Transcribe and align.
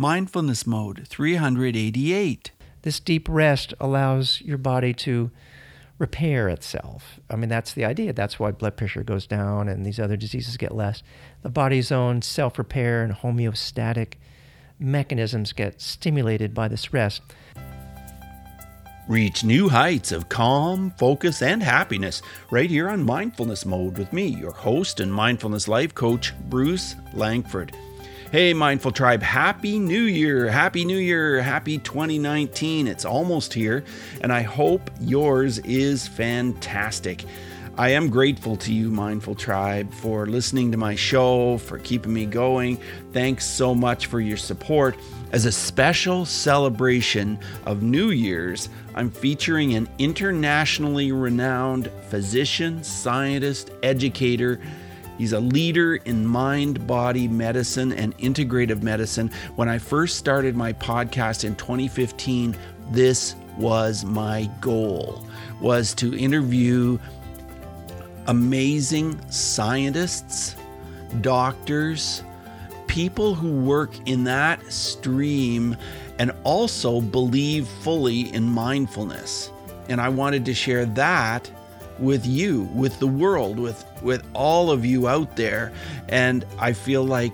Mindfulness 0.00 0.66
Mode 0.66 1.06
388. 1.06 2.52
This 2.80 3.00
deep 3.00 3.28
rest 3.28 3.74
allows 3.78 4.40
your 4.40 4.56
body 4.56 4.94
to 4.94 5.30
repair 5.98 6.48
itself. 6.48 7.20
I 7.28 7.36
mean, 7.36 7.50
that's 7.50 7.74
the 7.74 7.84
idea. 7.84 8.14
That's 8.14 8.38
why 8.38 8.50
blood 8.50 8.78
pressure 8.78 9.02
goes 9.02 9.26
down 9.26 9.68
and 9.68 9.84
these 9.84 10.00
other 10.00 10.16
diseases 10.16 10.56
get 10.56 10.74
less. 10.74 11.02
The 11.42 11.50
body's 11.50 11.92
own 11.92 12.22
self 12.22 12.56
repair 12.56 13.02
and 13.02 13.12
homeostatic 13.12 14.14
mechanisms 14.78 15.52
get 15.52 15.82
stimulated 15.82 16.54
by 16.54 16.68
this 16.68 16.94
rest. 16.94 17.20
Reach 19.06 19.44
new 19.44 19.68
heights 19.68 20.12
of 20.12 20.30
calm, 20.30 20.92
focus, 20.92 21.42
and 21.42 21.62
happiness 21.62 22.22
right 22.50 22.70
here 22.70 22.88
on 22.88 23.04
Mindfulness 23.04 23.66
Mode 23.66 23.98
with 23.98 24.14
me, 24.14 24.28
your 24.28 24.52
host 24.52 24.98
and 24.98 25.12
mindfulness 25.12 25.68
life 25.68 25.94
coach, 25.94 26.32
Bruce 26.48 26.96
Langford. 27.12 27.76
Hey, 28.32 28.54
Mindful 28.54 28.92
Tribe, 28.92 29.24
Happy 29.24 29.80
New 29.80 30.02
Year! 30.02 30.48
Happy 30.48 30.84
New 30.84 30.98
Year! 30.98 31.42
Happy 31.42 31.78
2019. 31.78 32.86
It's 32.86 33.04
almost 33.04 33.52
here, 33.52 33.82
and 34.20 34.32
I 34.32 34.42
hope 34.42 34.88
yours 35.00 35.58
is 35.58 36.06
fantastic. 36.06 37.24
I 37.76 37.88
am 37.88 38.08
grateful 38.08 38.54
to 38.58 38.72
you, 38.72 38.88
Mindful 38.88 39.34
Tribe, 39.34 39.92
for 39.92 40.26
listening 40.26 40.70
to 40.70 40.78
my 40.78 40.94
show, 40.94 41.58
for 41.58 41.80
keeping 41.80 42.12
me 42.12 42.24
going. 42.24 42.78
Thanks 43.12 43.44
so 43.44 43.74
much 43.74 44.06
for 44.06 44.20
your 44.20 44.36
support. 44.36 44.96
As 45.32 45.44
a 45.44 45.50
special 45.50 46.24
celebration 46.24 47.36
of 47.66 47.82
New 47.82 48.10
Year's, 48.10 48.68
I'm 48.94 49.10
featuring 49.10 49.74
an 49.74 49.88
internationally 49.98 51.10
renowned 51.10 51.90
physician, 52.10 52.84
scientist, 52.84 53.72
educator. 53.82 54.60
He's 55.20 55.34
a 55.34 55.40
leader 55.40 55.96
in 55.96 56.24
mind 56.24 56.86
body 56.86 57.28
medicine 57.28 57.92
and 57.92 58.16
integrative 58.16 58.82
medicine. 58.82 59.30
When 59.54 59.68
I 59.68 59.76
first 59.76 60.16
started 60.16 60.56
my 60.56 60.72
podcast 60.72 61.44
in 61.44 61.56
2015, 61.56 62.56
this 62.90 63.34
was 63.58 64.02
my 64.02 64.48
goal 64.62 65.22
was 65.60 65.92
to 65.96 66.16
interview 66.16 66.98
amazing 68.28 69.20
scientists, 69.30 70.56
doctors, 71.20 72.22
people 72.86 73.34
who 73.34 73.60
work 73.60 73.92
in 74.08 74.24
that 74.24 74.72
stream 74.72 75.76
and 76.18 76.32
also 76.44 76.98
believe 76.98 77.68
fully 77.68 78.32
in 78.32 78.44
mindfulness. 78.44 79.50
And 79.90 80.00
I 80.00 80.08
wanted 80.08 80.46
to 80.46 80.54
share 80.54 80.86
that 80.86 81.50
with 82.00 82.26
you, 82.26 82.62
with 82.74 82.98
the 82.98 83.06
world, 83.06 83.58
with 83.58 83.84
with 84.02 84.24
all 84.34 84.70
of 84.70 84.84
you 84.84 85.08
out 85.08 85.36
there. 85.36 85.72
And 86.08 86.44
I 86.58 86.72
feel 86.72 87.04
like 87.04 87.32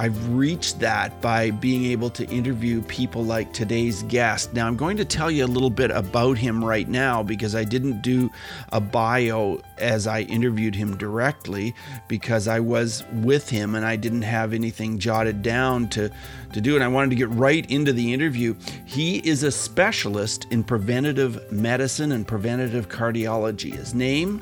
I've 0.00 0.34
reached 0.34 0.80
that 0.80 1.20
by 1.20 1.50
being 1.50 1.84
able 1.84 2.08
to 2.08 2.26
interview 2.30 2.80
people 2.80 3.22
like 3.22 3.52
today's 3.52 4.02
guest. 4.04 4.54
Now, 4.54 4.66
I'm 4.66 4.78
going 4.78 4.96
to 4.96 5.04
tell 5.04 5.30
you 5.30 5.44
a 5.44 5.46
little 5.46 5.68
bit 5.68 5.90
about 5.90 6.38
him 6.38 6.64
right 6.64 6.88
now 6.88 7.22
because 7.22 7.54
I 7.54 7.64
didn't 7.64 8.00
do 8.00 8.30
a 8.72 8.80
bio 8.80 9.60
as 9.76 10.06
I 10.06 10.22
interviewed 10.22 10.74
him 10.74 10.96
directly 10.96 11.74
because 12.08 12.48
I 12.48 12.60
was 12.60 13.04
with 13.12 13.50
him 13.50 13.74
and 13.74 13.84
I 13.84 13.96
didn't 13.96 14.22
have 14.22 14.54
anything 14.54 14.98
jotted 14.98 15.42
down 15.42 15.90
to, 15.90 16.10
to 16.54 16.60
do. 16.62 16.76
And 16.76 16.82
I 16.82 16.88
wanted 16.88 17.10
to 17.10 17.16
get 17.16 17.28
right 17.28 17.70
into 17.70 17.92
the 17.92 18.14
interview. 18.14 18.54
He 18.86 19.18
is 19.18 19.42
a 19.42 19.52
specialist 19.52 20.46
in 20.50 20.64
preventative 20.64 21.52
medicine 21.52 22.12
and 22.12 22.26
preventative 22.26 22.88
cardiology. 22.88 23.74
His 23.74 23.92
name 23.92 24.40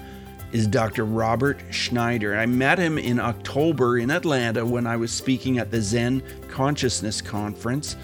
is 0.52 0.66
Dr. 0.66 1.04
Robert 1.04 1.60
Schneider. 1.70 2.36
I 2.36 2.46
met 2.46 2.78
him 2.78 2.98
in 2.98 3.20
October 3.20 3.98
in 3.98 4.10
Atlanta 4.10 4.64
when 4.64 4.86
I 4.86 4.96
was 4.96 5.12
speaking 5.12 5.58
at 5.58 5.70
the 5.70 5.80
Zen 5.80 6.22
Consciousness 6.48 7.20
Conference. 7.20 7.96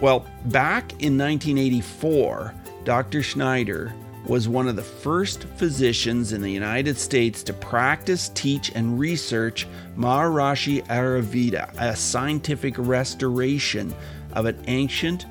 Well, 0.00 0.26
back 0.46 0.92
in 1.02 1.18
1984, 1.18 2.54
Dr. 2.84 3.22
Schneider 3.22 3.92
was 4.26 4.48
one 4.48 4.68
of 4.68 4.76
the 4.76 4.82
first 4.82 5.44
physicians 5.56 6.32
in 6.32 6.40
the 6.40 6.50
United 6.50 6.96
States 6.96 7.42
to 7.42 7.52
practice, 7.52 8.28
teach, 8.30 8.70
and 8.74 8.98
research 8.98 9.66
Maharishi 9.96 10.86
Ayurveda, 10.86 11.72
a 11.78 11.96
scientific 11.96 12.74
restoration 12.78 13.94
of 14.32 14.46
an 14.46 14.62
ancient 14.68 15.26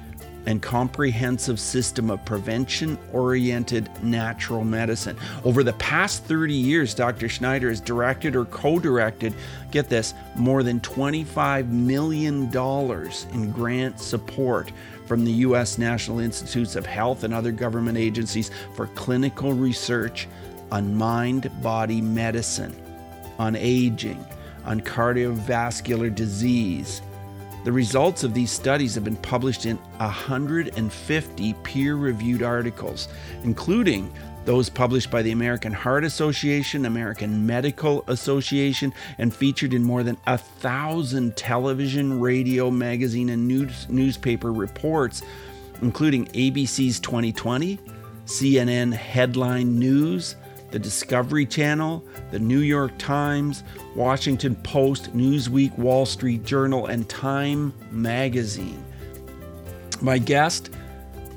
and 0.45 0.61
comprehensive 0.61 1.59
system 1.59 2.09
of 2.09 2.23
prevention 2.25 2.97
oriented 3.13 3.89
natural 4.03 4.63
medicine. 4.63 5.17
Over 5.43 5.63
the 5.63 5.73
past 5.73 6.23
30 6.23 6.53
years, 6.53 6.93
Dr. 6.93 7.29
Schneider 7.29 7.69
has 7.69 7.81
directed 7.81 8.35
or 8.35 8.45
co 8.45 8.79
directed, 8.79 9.33
get 9.71 9.89
this, 9.89 10.13
more 10.35 10.63
than 10.63 10.79
$25 10.79 11.69
million 11.69 12.51
in 13.33 13.51
grant 13.51 13.99
support 13.99 14.71
from 15.05 15.25
the 15.25 15.31
U.S. 15.31 15.77
National 15.77 16.19
Institutes 16.19 16.75
of 16.75 16.85
Health 16.85 17.23
and 17.23 17.33
other 17.33 17.51
government 17.51 17.97
agencies 17.97 18.51
for 18.75 18.87
clinical 18.87 19.53
research 19.53 20.27
on 20.71 20.93
mind 20.93 21.49
body 21.61 21.99
medicine, 21.99 22.75
on 23.39 23.55
aging, 23.55 24.23
on 24.65 24.79
cardiovascular 24.79 26.13
disease 26.13 27.01
the 27.63 27.71
results 27.71 28.23
of 28.23 28.33
these 28.33 28.51
studies 28.51 28.95
have 28.95 29.03
been 29.03 29.17
published 29.17 29.65
in 29.65 29.77
150 29.97 31.53
peer 31.63 31.95
reviewed 31.95 32.41
articles, 32.41 33.09
including 33.43 34.11
those 34.45 34.69
published 34.69 35.11
by 35.11 35.21
the 35.21 35.31
American 35.31 35.73
Heart 35.73 36.05
Association, 36.05 36.85
American 36.85 37.45
Medical 37.45 38.03
Association, 38.07 38.93
and 39.17 39.33
featured 39.33 39.73
in 39.73 39.83
more 39.83 40.03
than 40.03 40.17
a 40.25 40.37
thousand 40.37 41.35
television, 41.35 42.19
radio, 42.19 42.71
magazine, 42.71 43.29
and 43.29 43.47
news, 43.47 43.87
newspaper 43.89 44.51
reports, 44.51 45.21
including 45.81 46.25
ABC's 46.27 46.99
2020, 46.99 47.77
CNN 48.25 48.93
Headline 48.93 49.77
News, 49.77 50.35
the 50.71 50.79
Discovery 50.79 51.45
Channel, 51.45 52.03
the 52.31 52.39
New 52.39 52.59
York 52.59 52.91
Times, 52.97 53.63
Washington 53.95 54.55
Post, 54.57 55.15
Newsweek, 55.15 55.77
Wall 55.77 56.05
Street 56.05 56.43
Journal, 56.43 56.85
and 56.87 57.07
Time 57.09 57.73
Magazine. 57.91 58.83
My 60.01 60.17
guest 60.17 60.69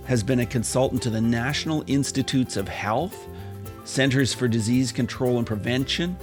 has 0.06 0.22
been 0.22 0.41
a 0.41 0.47
consultant 0.47 1.03
to 1.03 1.10
the 1.10 1.21
National 1.21 1.84
Institutes 1.87 2.56
of 2.56 2.69
Health, 2.69 3.26
Centers 3.84 4.32
for 4.34 4.48
Disease 4.48 4.92
Control 4.92 5.38
and 5.38 5.47
Prevention, 5.47 6.16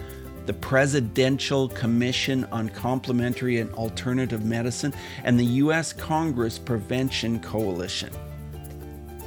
the 0.45 0.53
Presidential 0.53 1.69
Commission 1.69 2.45
on 2.45 2.69
Complementary 2.69 3.59
and 3.59 3.71
Alternative 3.73 4.43
Medicine, 4.43 4.93
and 5.23 5.39
the 5.39 5.45
U.S. 5.45 5.93
Congress 5.93 6.57
Prevention 6.57 7.39
Coalition. 7.39 8.11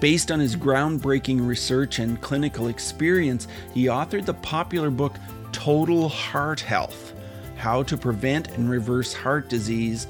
Based 0.02 0.32
on 0.32 0.40
his 0.40 0.56
groundbreaking 0.56 1.46
research 1.46 2.00
and 2.00 2.20
clinical 2.20 2.66
experience, 2.66 3.46
he 3.72 3.84
authored 3.84 4.24
the 4.24 4.34
popular 4.34 4.90
book 4.90 5.14
Total 5.52 6.08
Heart 6.08 6.58
Health 6.58 7.12
How 7.54 7.84
to 7.84 7.96
Prevent 7.96 8.48
and 8.48 8.68
Reverse 8.68 9.12
Heart 9.12 9.48
Disease 9.48 10.08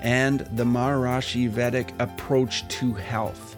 and 0.00 0.42
the 0.52 0.62
Maharishi 0.62 1.48
Vedic 1.48 1.92
Approach 1.98 2.68
to 2.68 2.94
Health. 2.94 3.56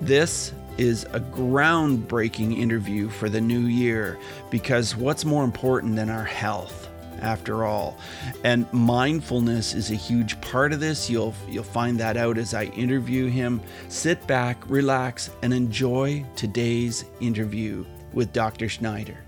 This 0.00 0.52
is 0.78 1.02
a 1.12 1.18
groundbreaking 1.18 2.56
interview 2.56 3.08
for 3.08 3.28
the 3.28 3.40
new 3.40 3.62
year 3.62 4.16
because 4.48 4.94
what's 4.94 5.24
more 5.24 5.42
important 5.42 5.96
than 5.96 6.08
our 6.08 6.22
health? 6.22 6.79
After 7.20 7.64
all. 7.64 7.98
And 8.44 8.70
mindfulness 8.72 9.74
is 9.74 9.90
a 9.90 9.94
huge 9.94 10.40
part 10.40 10.72
of 10.72 10.80
this. 10.80 11.08
You'll 11.08 11.34
you'll 11.48 11.64
find 11.64 11.98
that 12.00 12.16
out 12.16 12.38
as 12.38 12.54
I 12.54 12.64
interview 12.64 13.28
him. 13.28 13.60
Sit 13.88 14.26
back, 14.26 14.68
relax 14.68 15.30
and 15.42 15.52
enjoy 15.52 16.24
today's 16.36 17.04
interview 17.20 17.84
with 18.12 18.32
Dr. 18.32 18.68
Schneider. 18.68 19.18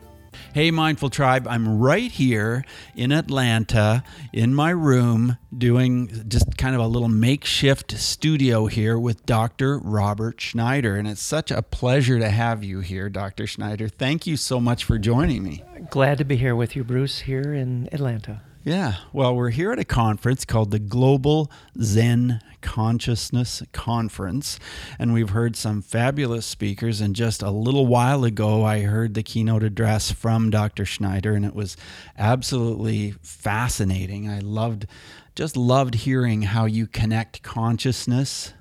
Hey, 0.54 0.70
Mindful 0.70 1.08
Tribe, 1.08 1.48
I'm 1.48 1.78
right 1.78 2.12
here 2.12 2.66
in 2.94 3.10
Atlanta 3.10 4.04
in 4.34 4.54
my 4.54 4.68
room 4.68 5.38
doing 5.56 6.26
just 6.28 6.58
kind 6.58 6.74
of 6.74 6.82
a 6.82 6.86
little 6.86 7.08
makeshift 7.08 7.92
studio 7.92 8.66
here 8.66 8.98
with 8.98 9.24
Dr. 9.24 9.78
Robert 9.78 10.42
Schneider. 10.42 10.96
And 10.96 11.08
it's 11.08 11.22
such 11.22 11.50
a 11.50 11.62
pleasure 11.62 12.18
to 12.18 12.28
have 12.28 12.62
you 12.62 12.80
here, 12.80 13.08
Dr. 13.08 13.46
Schneider. 13.46 13.88
Thank 13.88 14.26
you 14.26 14.36
so 14.36 14.60
much 14.60 14.84
for 14.84 14.98
joining 14.98 15.42
me. 15.42 15.64
Glad 15.88 16.18
to 16.18 16.24
be 16.24 16.36
here 16.36 16.54
with 16.54 16.76
you, 16.76 16.84
Bruce, 16.84 17.20
here 17.20 17.54
in 17.54 17.88
Atlanta. 17.90 18.42
Yeah. 18.64 18.94
Well, 19.12 19.34
we're 19.34 19.50
here 19.50 19.72
at 19.72 19.80
a 19.80 19.84
conference 19.84 20.44
called 20.44 20.70
the 20.70 20.78
Global 20.78 21.50
Zen 21.82 22.40
Consciousness 22.60 23.60
Conference, 23.72 24.60
and 25.00 25.12
we've 25.12 25.30
heard 25.30 25.56
some 25.56 25.82
fabulous 25.82 26.46
speakers. 26.46 27.00
And 27.00 27.16
just 27.16 27.42
a 27.42 27.50
little 27.50 27.88
while 27.88 28.22
ago, 28.22 28.64
I 28.64 28.82
heard 28.82 29.14
the 29.14 29.24
keynote 29.24 29.64
address 29.64 30.12
from 30.12 30.48
Dr. 30.48 30.84
Schneider, 30.84 31.34
and 31.34 31.44
it 31.44 31.56
was 31.56 31.76
absolutely 32.16 33.16
fascinating. 33.20 34.30
I 34.30 34.38
loved, 34.38 34.86
just 35.34 35.56
loved 35.56 35.96
hearing 35.96 36.42
how 36.42 36.66
you 36.66 36.86
connect 36.86 37.42
consciousness 37.42 38.52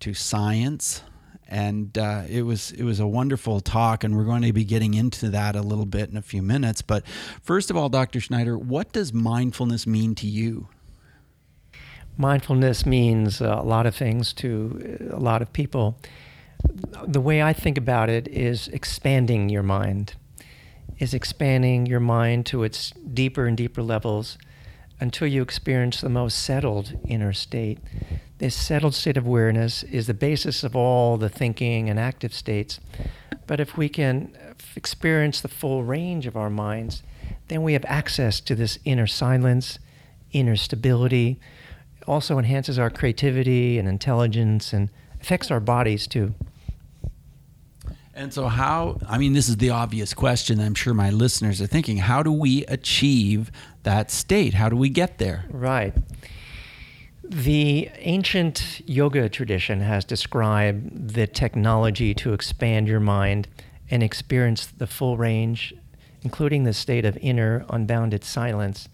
to 0.00 0.14
science 0.14 1.02
and 1.48 1.96
uh, 1.96 2.22
it 2.28 2.42
was 2.42 2.72
it 2.72 2.84
was 2.84 3.00
a 3.00 3.06
wonderful 3.06 3.60
talk, 3.60 4.04
and 4.04 4.16
we're 4.16 4.24
going 4.24 4.42
to 4.42 4.52
be 4.52 4.64
getting 4.64 4.94
into 4.94 5.30
that 5.30 5.56
a 5.56 5.62
little 5.62 5.86
bit 5.86 6.10
in 6.10 6.16
a 6.16 6.22
few 6.22 6.42
minutes. 6.42 6.82
But 6.82 7.06
first 7.42 7.70
of 7.70 7.76
all, 7.76 7.88
Dr. 7.88 8.20
Schneider, 8.20 8.58
what 8.58 8.92
does 8.92 9.12
mindfulness 9.12 9.86
mean 9.86 10.14
to 10.16 10.26
you? 10.26 10.68
Mindfulness 12.18 12.84
means 12.84 13.40
a 13.40 13.56
lot 13.56 13.86
of 13.86 13.94
things 13.94 14.32
to 14.34 15.08
a 15.10 15.18
lot 15.18 15.40
of 15.40 15.52
people. 15.52 15.98
The 17.06 17.20
way 17.20 17.42
I 17.42 17.52
think 17.52 17.78
about 17.78 18.10
it 18.10 18.28
is 18.28 18.68
expanding 18.68 19.48
your 19.48 19.62
mind, 19.62 20.14
is 20.98 21.14
expanding 21.14 21.86
your 21.86 22.00
mind 22.00 22.44
to 22.46 22.64
its 22.64 22.90
deeper 22.90 23.46
and 23.46 23.56
deeper 23.56 23.82
levels 23.82 24.36
until 25.00 25.28
you 25.28 25.42
experience 25.42 26.00
the 26.00 26.08
most 26.08 26.40
settled 26.40 26.98
inner 27.06 27.32
state. 27.32 27.78
This 28.38 28.54
settled 28.54 28.94
state 28.94 29.16
of 29.16 29.26
awareness 29.26 29.82
is 29.82 30.06
the 30.06 30.14
basis 30.14 30.62
of 30.62 30.76
all 30.76 31.16
the 31.16 31.28
thinking 31.28 31.90
and 31.90 31.98
active 31.98 32.32
states. 32.32 32.78
But 33.48 33.58
if 33.58 33.76
we 33.76 33.88
can 33.88 34.32
experience 34.76 35.40
the 35.40 35.48
full 35.48 35.82
range 35.82 36.26
of 36.26 36.36
our 36.36 36.50
minds, 36.50 37.02
then 37.48 37.62
we 37.62 37.72
have 37.72 37.84
access 37.86 38.40
to 38.40 38.54
this 38.54 38.78
inner 38.84 39.08
silence, 39.08 39.80
inner 40.32 40.54
stability, 40.54 41.40
also 42.06 42.38
enhances 42.38 42.78
our 42.78 42.90
creativity 42.90 43.78
and 43.78 43.88
intelligence 43.88 44.72
and 44.72 44.88
affects 45.20 45.50
our 45.50 45.60
bodies 45.60 46.06
too. 46.06 46.34
And 48.14 48.32
so, 48.34 48.48
how, 48.48 48.98
I 49.08 49.18
mean, 49.18 49.32
this 49.32 49.48
is 49.48 49.58
the 49.58 49.70
obvious 49.70 50.12
question 50.12 50.60
I'm 50.60 50.74
sure 50.74 50.92
my 50.92 51.10
listeners 51.10 51.60
are 51.60 51.66
thinking 51.66 51.98
how 51.98 52.22
do 52.22 52.32
we 52.32 52.64
achieve 52.66 53.52
that 53.84 54.10
state? 54.10 54.54
How 54.54 54.68
do 54.68 54.76
we 54.76 54.88
get 54.88 55.18
there? 55.18 55.44
Right. 55.50 55.94
The 57.28 57.90
ancient 57.96 58.80
yoga 58.86 59.28
tradition 59.28 59.80
has 59.80 60.04
described 60.04 61.10
the 61.14 61.26
technology 61.26 62.14
to 62.14 62.32
expand 62.32 62.88
your 62.88 63.00
mind 63.00 63.48
and 63.90 64.02
experience 64.02 64.66
the 64.66 64.86
full 64.86 65.16
range, 65.16 65.74
including 66.22 66.64
the 66.64 66.72
state 66.72 67.04
of 67.04 67.18
inner 67.18 67.66
unbounded 67.68 68.24
silence, 68.24 68.88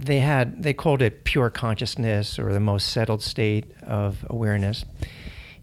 they 0.00 0.20
had 0.20 0.62
they 0.62 0.72
called 0.72 1.02
it 1.02 1.24
pure 1.24 1.50
consciousness 1.50 2.38
or 2.38 2.52
the 2.52 2.60
most 2.60 2.88
settled 2.88 3.22
state 3.22 3.70
of 3.82 4.24
awareness. 4.30 4.84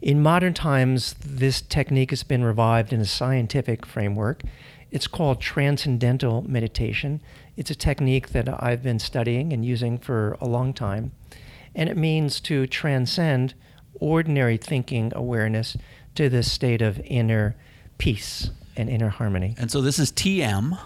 In 0.01 0.21
modern 0.21 0.53
times, 0.53 1.15
this 1.25 1.61
technique 1.61 2.11
has 2.11 2.23
been 2.23 2.43
revived 2.43 2.93
in 2.93 3.01
a 3.01 3.05
scientific 3.05 3.85
framework. 3.85 4.43
It's 4.91 5.07
called 5.07 5.41
transcendental 5.41 6.43
meditation. 6.47 7.19
It's 7.55 7.71
a 7.71 7.75
technique 7.75 8.29
that 8.29 8.47
I've 8.63 8.83
been 8.83 8.99
studying 8.99 9.51
and 9.51 9.65
using 9.65 9.97
for 9.97 10.37
a 10.39 10.47
long 10.47 10.73
time. 10.73 11.11
And 11.77 11.87
it 11.87 11.95
means 11.95 12.41
to 12.41 12.67
transcend 12.67 13.53
ordinary 13.93 14.57
thinking 14.57 15.13
awareness 15.15 15.77
to 16.15 16.27
this 16.27 16.51
state 16.51 16.81
of 16.81 16.99
inner 17.05 17.55
peace 17.99 18.49
and 18.75 18.89
inner 18.89 19.07
harmony. 19.09 19.55
And 19.57 19.71
so 19.71 19.79
this 19.81 19.99
is 19.99 20.11
TM. 20.11 20.77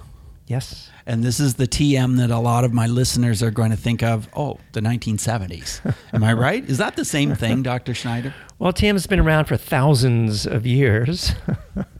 Yes. 0.47 0.89
And 1.05 1.23
this 1.23 1.39
is 1.39 1.53
the 1.55 1.67
TM 1.67 2.17
that 2.17 2.29
a 2.29 2.39
lot 2.39 2.65
of 2.65 2.73
my 2.73 2.87
listeners 2.87 3.41
are 3.41 3.51
going 3.51 3.71
to 3.71 3.77
think 3.77 4.03
of, 4.03 4.27
oh, 4.35 4.59
the 4.73 4.81
1970s. 4.81 5.95
Am 6.13 6.25
I 6.25 6.33
right? 6.33 6.69
Is 6.69 6.77
that 6.77 6.97
the 6.97 7.05
same 7.05 7.35
thing, 7.35 7.63
Dr. 7.71 7.93
Schneider? 7.93 8.33
Well, 8.59 8.73
TM 8.73 8.91
has 8.93 9.07
been 9.07 9.21
around 9.21 9.45
for 9.45 9.55
thousands 9.55 10.45
of 10.45 10.65
years. 10.65 11.31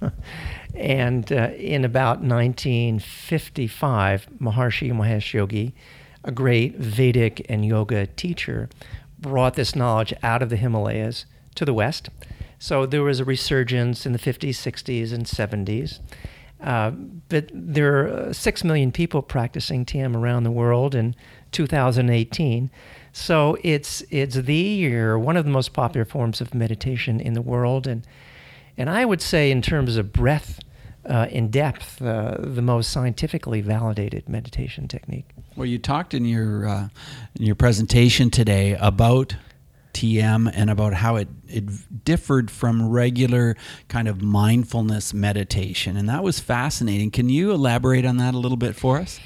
and 0.76 1.32
uh, 1.32 1.52
in 1.56 1.86
about 1.86 2.22
1955, 2.22 4.28
Maharishi 4.40 4.92
Mahesh 4.92 5.32
Yogi, 5.34 5.74
a 6.24 6.32
great 6.32 6.78
Vedic 6.78 7.46
and 7.50 7.66
yoga 7.66 8.08
teacher, 8.08 8.70
brought 9.20 9.56
this 9.56 9.76
knowledge 9.76 10.14
out 10.24 10.42
of 10.42 10.50
the 10.50 10.58
Himalayas 10.58 11.26
to 11.56 11.66
the 11.66 11.74
West. 11.74 12.10
So 12.60 12.86
there 12.86 13.04
was 13.04 13.20
a 13.20 13.26
resurgence 13.26 14.06
in 14.06 14.14
the 14.14 14.20
50s, 14.20 14.50
60s, 14.50 15.12
and 15.14 15.26
70s. 15.26 16.00
Uh, 16.62 16.92
but 16.92 17.50
there 17.52 18.06
are 18.06 18.30
uh, 18.30 18.34
6 18.34 18.64
million 18.64 18.92
people 18.92 19.24
practicing 19.24 19.84
TM 19.84 20.16
around 20.16 20.44
the 20.44 20.52
world 20.52 20.94
in 20.94 21.16
2018. 21.52 22.70
So 23.14 23.58
it's, 23.64 24.04
it's 24.12 24.36
the 24.36 24.54
year, 24.54 25.18
one 25.18 25.38
of 25.38 25.46
the 25.46 25.52
most 25.52 25.74
popular 25.74 26.06
forms 26.06 26.40
of 26.40 26.54
meditation 26.54 27.20
in 27.20 27.34
the 27.34 27.42
world. 27.42 27.88
And, 27.88 28.06
and 28.78 28.90
I 28.90 29.06
would 29.06 29.22
say, 29.22 29.50
in 29.50 29.64
terms 29.64 29.98
of 29.98 30.14
breadth 30.14 30.60
uh, 31.06 31.28
in 31.30 31.50
depth, 31.50 32.02
uh, 32.02 32.38
the 32.40 32.62
most 32.62 32.92
scientifically 32.92 33.62
validated 33.62 34.30
meditation 34.30 34.88
technique. 34.88 35.30
Well, 35.56 35.66
you 35.66 35.80
talked 35.80 36.14
in 36.14 36.26
your, 36.26 36.68
uh, 36.68 36.90
in 37.36 37.46
your 37.46 37.56
presentation 37.56 38.30
today 38.30 38.76
about 38.80 39.36
TM 39.94 40.52
and 40.54 40.70
about 40.70 40.94
how 40.94 41.18
it, 41.18 41.28
it 41.48 42.06
differed 42.06 42.50
from 42.50 42.90
regular 42.90 43.56
kind 43.88 44.08
of 44.08 44.22
mindfulness 44.22 45.14
meditation. 45.14 45.98
And 45.98 46.08
that 46.10 46.24
was 46.24 46.40
fascinating. 46.40 47.12
Can 47.12 47.30
you 47.30 47.52
elaborate 47.52 48.06
on 48.06 48.18
that 48.18 48.34
a 48.34 48.38
little 48.38 48.58
bit 48.58 48.76
for 48.76 48.98
us? 48.98 49.20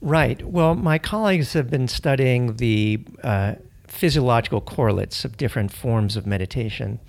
Right. 0.00 0.44
Well, 0.46 0.74
my 0.74 0.98
colleagues 0.98 1.52
have 1.54 1.70
been 1.70 1.88
studying 1.88 2.56
the 2.56 3.04
uh, 3.22 3.54
physiological 3.86 4.60
correlates 4.60 5.24
of 5.24 5.36
different 5.36 5.72
forms 5.72 6.16
of 6.16 6.26
meditation. 6.26 7.00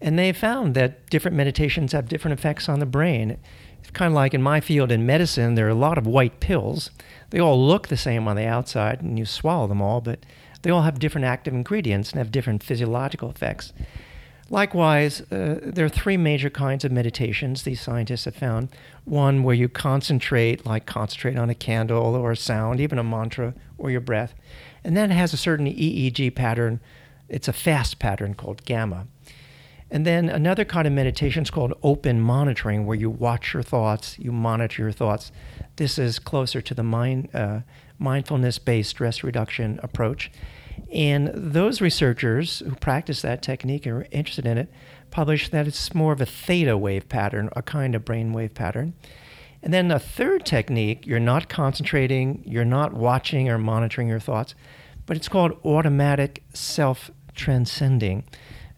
And 0.00 0.18
they 0.18 0.32
found 0.32 0.74
that 0.74 1.08
different 1.08 1.36
meditations 1.36 1.92
have 1.92 2.08
different 2.08 2.38
effects 2.38 2.68
on 2.68 2.80
the 2.80 2.86
brain. 2.86 3.38
It's 3.80 3.90
kind 3.90 4.12
of 4.12 4.14
like 4.14 4.34
in 4.34 4.42
my 4.42 4.60
field 4.60 4.92
in 4.92 5.06
medicine, 5.06 5.54
there 5.54 5.66
are 5.66 5.70
a 5.70 5.74
lot 5.74 5.98
of 5.98 6.06
white 6.06 6.40
pills. 6.40 6.90
They 7.30 7.38
all 7.38 7.64
look 7.64 7.88
the 7.88 7.96
same 7.96 8.28
on 8.28 8.36
the 8.36 8.46
outside, 8.46 9.00
and 9.00 9.18
you 9.18 9.24
swallow 9.24 9.66
them 9.66 9.80
all, 9.80 10.00
but 10.00 10.20
they 10.62 10.70
all 10.70 10.82
have 10.82 10.98
different 10.98 11.24
active 11.24 11.54
ingredients 11.54 12.10
and 12.10 12.18
have 12.18 12.30
different 12.30 12.62
physiological 12.62 13.30
effects. 13.30 13.72
Likewise, 14.48 15.22
uh, 15.32 15.58
there 15.60 15.84
are 15.84 15.88
three 15.88 16.16
major 16.16 16.50
kinds 16.50 16.84
of 16.84 16.92
meditations 16.92 17.62
these 17.62 17.80
scientists 17.80 18.26
have 18.26 18.36
found. 18.36 18.68
One 19.04 19.42
where 19.42 19.56
you 19.56 19.68
concentrate, 19.68 20.64
like 20.64 20.86
concentrate 20.86 21.36
on 21.36 21.50
a 21.50 21.54
candle 21.54 22.14
or 22.14 22.30
a 22.30 22.36
sound, 22.36 22.80
even 22.80 22.98
a 22.98 23.04
mantra 23.04 23.54
or 23.76 23.90
your 23.90 24.00
breath. 24.00 24.34
And 24.84 24.96
then 24.96 25.10
it 25.10 25.14
has 25.14 25.32
a 25.32 25.36
certain 25.36 25.66
EEG 25.66 26.34
pattern. 26.36 26.80
It's 27.28 27.48
a 27.48 27.52
fast 27.52 27.98
pattern 27.98 28.34
called 28.34 28.64
gamma. 28.64 29.08
And 29.90 30.04
then 30.04 30.28
another 30.28 30.64
kind 30.64 30.86
of 30.86 30.92
meditation 30.92 31.44
is 31.44 31.50
called 31.50 31.72
open 31.82 32.20
monitoring, 32.20 32.86
where 32.86 32.96
you 32.96 33.08
watch 33.08 33.54
your 33.54 33.62
thoughts, 33.62 34.18
you 34.18 34.32
monitor 34.32 34.82
your 34.82 34.92
thoughts. 34.92 35.30
This 35.76 35.98
is 35.98 36.18
closer 36.18 36.60
to 36.60 36.74
the 36.74 36.82
mind, 36.82 37.28
uh, 37.32 37.60
mindfulness 37.98 38.58
based 38.58 38.90
stress 38.90 39.22
reduction 39.22 39.78
approach. 39.82 40.30
And 40.92 41.30
those 41.32 41.80
researchers 41.80 42.60
who 42.60 42.74
practice 42.74 43.22
that 43.22 43.42
technique 43.42 43.86
and 43.86 43.94
are 43.94 44.06
interested 44.10 44.46
in 44.46 44.58
it 44.58 44.70
published 45.10 45.52
that 45.52 45.66
it's 45.66 45.94
more 45.94 46.12
of 46.12 46.20
a 46.20 46.26
theta 46.26 46.76
wave 46.76 47.08
pattern, 47.08 47.48
a 47.54 47.62
kind 47.62 47.94
of 47.94 48.04
brain 48.04 48.32
wave 48.32 48.54
pattern. 48.54 48.94
And 49.62 49.72
then 49.72 49.90
a 49.90 49.98
third 49.98 50.44
technique, 50.44 51.06
you're 51.06 51.18
not 51.18 51.48
concentrating, 51.48 52.42
you're 52.46 52.64
not 52.64 52.92
watching 52.92 53.48
or 53.48 53.58
monitoring 53.58 54.08
your 54.08 54.20
thoughts, 54.20 54.54
but 55.06 55.16
it's 55.16 55.28
called 55.28 55.58
automatic 55.64 56.42
self 56.52 57.10
transcending. 57.34 58.24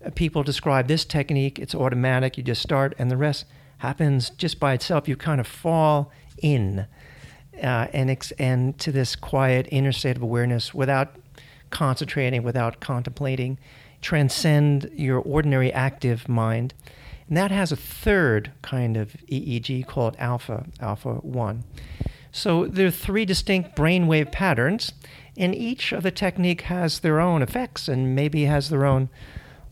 Uh, 0.08 0.10
people 0.14 0.42
describe 0.42 0.88
this 0.88 1.04
technique, 1.04 1.58
it's 1.58 1.74
automatic, 1.74 2.36
you 2.36 2.42
just 2.42 2.62
start, 2.62 2.94
and 2.98 3.10
the 3.10 3.16
rest 3.16 3.44
happens 3.78 4.30
just 4.30 4.58
by 4.58 4.72
itself. 4.72 5.08
You 5.08 5.16
kind 5.16 5.40
of 5.40 5.46
fall 5.46 6.10
in 6.38 6.86
uh, 7.62 7.86
and, 7.92 8.10
ex- 8.10 8.32
and 8.32 8.78
to 8.78 8.92
this 8.92 9.16
quiet 9.16 9.68
inner 9.70 9.92
state 9.92 10.16
of 10.16 10.22
awareness 10.22 10.72
without 10.74 11.16
concentrating, 11.70 12.42
without 12.42 12.80
contemplating, 12.80 13.58
transcend 14.00 14.90
your 14.94 15.20
ordinary 15.20 15.72
active 15.72 16.28
mind. 16.28 16.74
And 17.28 17.36
that 17.36 17.50
has 17.50 17.72
a 17.72 17.76
third 17.76 18.52
kind 18.62 18.96
of 18.96 19.12
EEG 19.30 19.86
called 19.86 20.16
alpha, 20.18 20.66
alpha 20.80 21.14
1. 21.14 21.64
So 22.30 22.66
there 22.66 22.86
are 22.86 22.90
three 22.90 23.24
distinct 23.24 23.76
brainwave 23.76 24.32
patterns, 24.32 24.92
and 25.36 25.54
each 25.54 25.92
of 25.92 26.02
the 26.02 26.10
technique 26.10 26.62
has 26.62 27.00
their 27.00 27.20
own 27.20 27.42
effects 27.42 27.88
and 27.88 28.14
maybe 28.14 28.44
has 28.44 28.70
their 28.70 28.86
own 28.86 29.08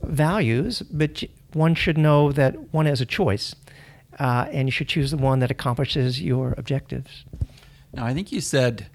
values, 0.07 0.83
but 0.83 1.23
one 1.53 1.75
should 1.75 1.99
know 1.99 2.33
that 2.33 2.73
one 2.73 2.87
has 2.87 3.01
a 3.01 3.07
choice, 3.07 3.55
uh, 4.19 4.47
and 4.51 4.69
you 4.69 4.73
should 4.73 4.89
choose 4.89 5.11
the 5.11 5.17
one 5.17 5.41
that 5.41 5.51
accomplishes 5.51 6.21
your 6.21 6.55
objectives. 6.57 7.25
Now, 7.93 8.05
I 8.05 8.15
think 8.15 8.33
you 8.33 8.41
said 8.41 8.89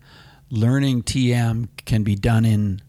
learning 0.50 1.04
TM 1.04 1.70
can 1.86 2.04
be 2.04 2.16
done 2.16 2.46
in 2.46 2.82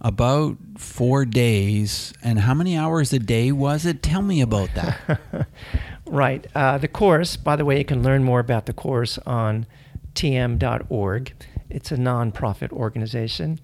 about 0.00 0.56
four 0.78 1.24
days. 1.24 2.14
And 2.22 2.40
how 2.40 2.54
many 2.54 2.76
hours 2.76 3.12
a 3.12 3.18
day 3.18 3.52
was 3.52 3.84
it? 3.84 4.02
Tell 4.02 4.22
me 4.22 4.40
about 4.40 4.70
that. 4.74 5.46
right. 6.06 6.46
Uh, 6.54 6.78
the 6.78 6.88
course, 6.88 7.36
by 7.36 7.56
the 7.56 7.64
way, 7.64 7.78
you 7.78 7.84
can 7.84 8.02
learn 8.02 8.24
more 8.24 8.40
about 8.40 8.66
the 8.66 8.72
course 8.72 9.18
on 9.26 9.66
tm.org. 10.14 11.32
It's 11.68 11.92
a 11.92 11.96
nonprofit 11.96 12.72
organization 12.72 13.60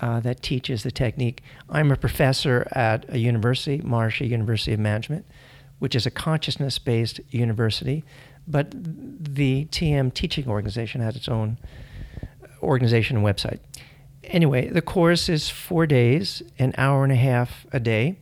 uh, 0.00 0.20
that 0.20 0.42
teaches 0.42 0.82
the 0.82 0.90
technique. 0.90 1.42
I'm 1.68 1.90
a 1.90 1.96
professor 1.96 2.66
at 2.72 3.04
a 3.08 3.18
university, 3.18 3.78
Maharishi 3.80 4.28
University 4.28 4.72
of 4.72 4.80
Management, 4.80 5.24
which 5.78 5.94
is 5.94 6.06
a 6.06 6.10
consciousness 6.10 6.78
based 6.78 7.20
university. 7.30 8.04
But 8.46 8.72
the 8.72 9.66
TM 9.66 10.12
teaching 10.12 10.48
organization 10.48 11.00
has 11.00 11.16
its 11.16 11.28
own 11.28 11.58
organization 12.62 13.16
and 13.16 13.24
website. 13.24 13.60
Anyway, 14.24 14.68
the 14.68 14.82
course 14.82 15.28
is 15.28 15.50
four 15.50 15.86
days, 15.86 16.42
an 16.58 16.74
hour 16.78 17.04
and 17.04 17.12
a 17.12 17.16
half 17.16 17.66
a 17.72 17.80
day. 17.80 18.16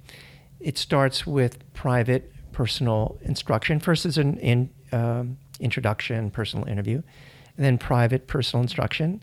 It 0.60 0.78
starts 0.78 1.26
with 1.26 1.58
private 1.74 2.32
personal 2.52 3.18
instruction. 3.22 3.80
First 3.80 4.06
is 4.06 4.18
an 4.18 4.36
in, 4.38 4.70
um, 4.92 5.38
introduction, 5.60 6.30
personal 6.30 6.66
interview, 6.68 7.02
and 7.56 7.64
then 7.64 7.78
private 7.78 8.26
personal 8.26 8.62
instruction, 8.62 9.22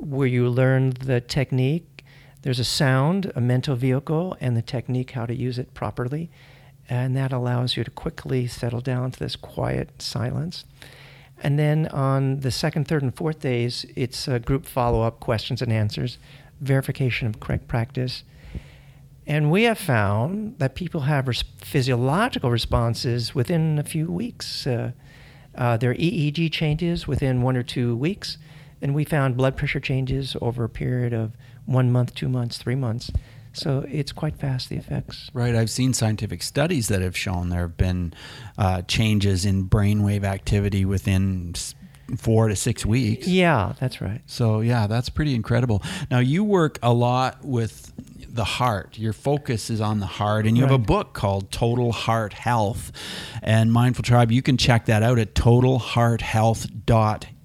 where 0.00 0.26
you 0.26 0.48
learn 0.48 0.90
the 0.90 1.20
technique, 1.20 2.04
There's 2.42 2.58
a 2.58 2.64
sound, 2.64 3.30
a 3.36 3.40
mental 3.40 3.76
vehicle, 3.76 4.34
and 4.40 4.56
the 4.56 4.62
technique 4.62 5.10
how 5.10 5.26
to 5.26 5.34
use 5.34 5.58
it 5.58 5.74
properly. 5.74 6.30
And 6.88 7.14
that 7.14 7.32
allows 7.32 7.76
you 7.76 7.84
to 7.84 7.90
quickly 7.90 8.46
settle 8.46 8.80
down 8.80 9.10
to 9.12 9.18
this 9.18 9.36
quiet 9.36 10.00
silence. 10.00 10.64
And 11.42 11.58
then 11.58 11.86
on 11.88 12.40
the 12.40 12.50
second, 12.50 12.88
third, 12.88 13.02
and 13.02 13.14
fourth 13.14 13.40
days, 13.40 13.84
it's 13.94 14.26
a 14.26 14.38
group 14.38 14.66
follow 14.66 15.02
up, 15.02 15.20
questions 15.20 15.60
and 15.62 15.72
answers, 15.72 16.18
verification 16.60 17.28
of 17.28 17.40
correct 17.40 17.68
practice. 17.68 18.24
And 19.26 19.50
we 19.50 19.64
have 19.64 19.78
found 19.78 20.58
that 20.58 20.74
people 20.74 21.02
have 21.02 21.28
res- 21.28 21.44
physiological 21.58 22.50
responses 22.50 23.34
within 23.34 23.78
a 23.78 23.84
few 23.84 24.10
weeks. 24.10 24.66
Uh, 24.66 24.92
uh, 25.54 25.76
their 25.76 25.94
EEG 25.94 26.50
changes 26.52 27.06
within 27.06 27.42
one 27.42 27.56
or 27.56 27.62
two 27.62 27.96
weeks. 27.96 28.38
And 28.82 28.94
we 28.94 29.04
found 29.04 29.36
blood 29.36 29.56
pressure 29.56 29.80
changes 29.80 30.36
over 30.40 30.64
a 30.64 30.68
period 30.68 31.12
of 31.12 31.32
one 31.66 31.92
month, 31.92 32.14
two 32.14 32.28
months, 32.28 32.58
three 32.58 32.74
months. 32.74 33.10
So 33.52 33.84
it's 33.88 34.12
quite 34.12 34.36
fast, 34.36 34.68
the 34.68 34.76
effects. 34.76 35.30
Right. 35.34 35.54
I've 35.54 35.70
seen 35.70 35.92
scientific 35.92 36.42
studies 36.42 36.88
that 36.88 37.02
have 37.02 37.16
shown 37.16 37.48
there 37.48 37.62
have 37.62 37.76
been 37.76 38.14
uh, 38.56 38.82
changes 38.82 39.44
in 39.44 39.68
brainwave 39.68 40.24
activity 40.24 40.84
within 40.84 41.54
four 42.16 42.48
to 42.48 42.56
six 42.56 42.86
weeks. 42.86 43.26
Yeah, 43.26 43.74
that's 43.80 44.00
right. 44.00 44.20
So, 44.26 44.60
yeah, 44.60 44.86
that's 44.86 45.08
pretty 45.08 45.34
incredible. 45.34 45.82
Now, 46.10 46.20
you 46.20 46.44
work 46.44 46.78
a 46.82 46.92
lot 46.92 47.44
with 47.44 47.92
the 48.28 48.44
heart. 48.44 48.98
Your 48.98 49.12
focus 49.12 49.70
is 49.70 49.80
on 49.80 50.00
the 50.00 50.06
heart, 50.06 50.46
and 50.46 50.56
you 50.56 50.64
right. 50.64 50.70
have 50.70 50.80
a 50.80 50.84
book 50.84 51.12
called 51.12 51.50
Total 51.50 51.92
Heart 51.92 52.32
Health. 52.32 52.92
And 53.42 53.72
Mindful 53.72 54.04
Tribe, 54.04 54.30
you 54.30 54.42
can 54.42 54.56
check 54.56 54.86
that 54.86 55.02
out 55.02 55.18
at 55.18 55.34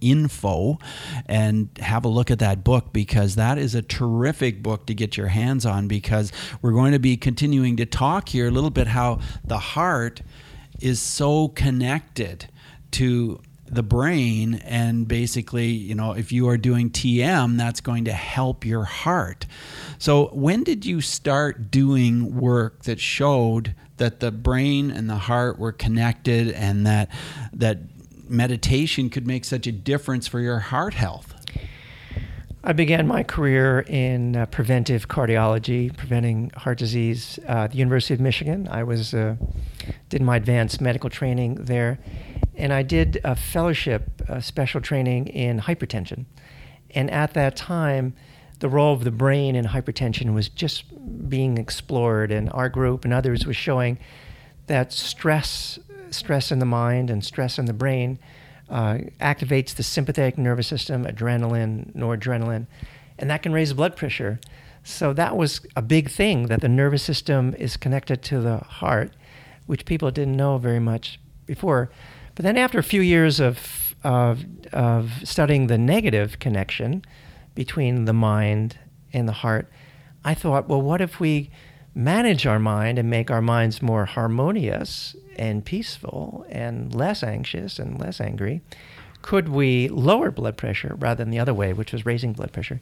totalhearthealth.info 0.05 0.79
and 1.27 1.69
have 1.79 2.05
a 2.05 2.07
look 2.07 2.31
at 2.31 2.39
that 2.39 2.63
book 2.63 2.93
because 2.93 3.35
that 3.35 3.57
is 3.57 3.75
a 3.75 3.81
terrific 3.81 4.61
book 4.61 4.85
to 4.87 4.93
get 4.93 5.17
your 5.17 5.27
hands 5.27 5.65
on 5.65 5.87
because 5.87 6.31
we're 6.61 6.71
going 6.71 6.91
to 6.91 6.99
be 6.99 7.17
continuing 7.17 7.77
to 7.77 7.85
talk 7.85 8.29
here 8.29 8.47
a 8.47 8.51
little 8.51 8.69
bit 8.69 8.87
how 8.87 9.19
the 9.43 9.57
heart 9.57 10.21
is 10.79 10.99
so 10.99 11.47
connected 11.49 12.47
to 12.91 13.39
the 13.67 13.81
brain 13.81 14.55
and 14.63 15.07
basically 15.07 15.69
you 15.69 15.95
know 15.95 16.11
if 16.11 16.31
you 16.31 16.47
are 16.47 16.55
doing 16.55 16.87
tm 16.87 17.57
that's 17.57 17.81
going 17.81 18.05
to 18.05 18.13
help 18.13 18.63
your 18.63 18.83
heart. 18.83 19.47
So 19.97 20.27
when 20.27 20.63
did 20.63 20.85
you 20.85 21.01
start 21.01 21.71
doing 21.71 22.39
work 22.39 22.83
that 22.83 22.99
showed 22.99 23.73
that 23.97 24.19
the 24.19 24.31
brain 24.31 24.91
and 24.91 25.09
the 25.09 25.15
heart 25.15 25.57
were 25.57 25.71
connected 25.71 26.49
and 26.51 26.85
that 26.85 27.09
that 27.53 27.79
meditation 28.29 29.09
could 29.09 29.27
make 29.27 29.45
such 29.45 29.67
a 29.67 29.71
difference 29.71 30.27
for 30.27 30.39
your 30.39 30.59
heart 30.59 30.93
health 30.93 31.35
I 32.67 32.73
began 32.73 33.05
my 33.05 33.21
career 33.21 33.81
in 33.81 34.35
uh, 34.35 34.47
preventive 34.47 35.07
cardiology, 35.07 35.95
preventing 35.95 36.49
heart 36.57 36.79
disease 36.79 37.37
uh, 37.47 37.65
at 37.65 37.73
the 37.73 37.77
University 37.77 38.15
of 38.15 38.19
Michigan. 38.19 38.67
I 38.71 38.81
was 38.81 39.13
uh, 39.13 39.35
did 40.09 40.23
my 40.23 40.37
advanced 40.37 40.81
medical 40.81 41.11
training 41.11 41.65
there, 41.65 41.99
and 42.55 42.73
I 42.73 42.81
did 42.81 43.21
a 43.23 43.35
fellowship, 43.35 44.19
a 44.27 44.41
special 44.41 44.81
training 44.81 45.27
in 45.27 45.59
hypertension. 45.59 46.25
And 46.89 47.11
at 47.11 47.35
that 47.35 47.55
time, 47.55 48.15
the 48.61 48.69
role 48.69 48.95
of 48.95 49.03
the 49.03 49.11
brain 49.11 49.55
in 49.55 49.65
hypertension 49.65 50.33
was 50.33 50.49
just 50.49 50.85
being 51.29 51.59
explored, 51.59 52.31
and 52.31 52.51
our 52.51 52.69
group 52.69 53.05
and 53.05 53.13
others 53.13 53.45
was 53.45 53.55
showing 53.55 53.99
that 54.65 54.91
stress, 54.91 55.77
stress 56.11 56.51
in 56.51 56.59
the 56.59 56.65
mind 56.65 57.09
and 57.09 57.23
stress 57.23 57.57
in 57.57 57.65
the 57.65 57.73
brain, 57.73 58.19
uh, 58.69 58.97
activates 59.19 59.75
the 59.75 59.83
sympathetic 59.83 60.37
nervous 60.37 60.67
system, 60.67 61.05
adrenaline, 61.05 61.93
noradrenaline, 61.95 62.67
and 63.17 63.29
that 63.29 63.43
can 63.43 63.53
raise 63.53 63.73
blood 63.73 63.95
pressure. 63.95 64.39
So 64.83 65.13
that 65.13 65.35
was 65.35 65.65
a 65.75 65.81
big 65.81 66.09
thing 66.09 66.47
that 66.47 66.61
the 66.61 66.69
nervous 66.69 67.03
system 67.03 67.55
is 67.57 67.77
connected 67.77 68.21
to 68.23 68.39
the 68.39 68.57
heart, 68.57 69.11
which 69.65 69.85
people 69.85 70.11
didn't 70.11 70.35
know 70.35 70.57
very 70.57 70.79
much 70.79 71.19
before. 71.45 71.89
But 72.35 72.43
then 72.43 72.57
after 72.57 72.77
a 72.77 72.83
few 72.83 73.01
years 73.01 73.39
of, 73.39 73.95
of, 74.03 74.45
of 74.73 75.11
studying 75.23 75.67
the 75.67 75.77
negative 75.77 76.39
connection 76.39 77.03
between 77.55 78.05
the 78.05 78.13
mind 78.13 78.77
and 79.13 79.27
the 79.27 79.33
heart, 79.33 79.71
I 80.23 80.33
thought, 80.33 80.67
well, 80.67 80.81
what 80.81 81.01
if 81.01 81.19
we 81.19 81.49
manage 81.95 82.45
our 82.45 82.59
mind 82.59 82.99
and 82.99 83.09
make 83.09 83.31
our 83.31 83.41
minds 83.41 83.81
more 83.81 84.05
harmonious 84.05 85.15
and 85.37 85.63
peaceful 85.63 86.45
and 86.49 86.93
less 86.93 87.23
anxious 87.23 87.79
and 87.79 87.99
less 87.99 88.19
angry? 88.19 88.61
Could 89.21 89.49
we 89.49 89.87
lower 89.87 90.29
blood 90.29 90.57
pressure 90.57 90.95
rather 90.99 91.23
than 91.23 91.31
the 91.31 91.39
other 91.39 91.53
way, 91.53 91.73
which 91.73 91.93
was 91.93 92.05
raising 92.05 92.33
blood 92.33 92.51
pressure? 92.51 92.81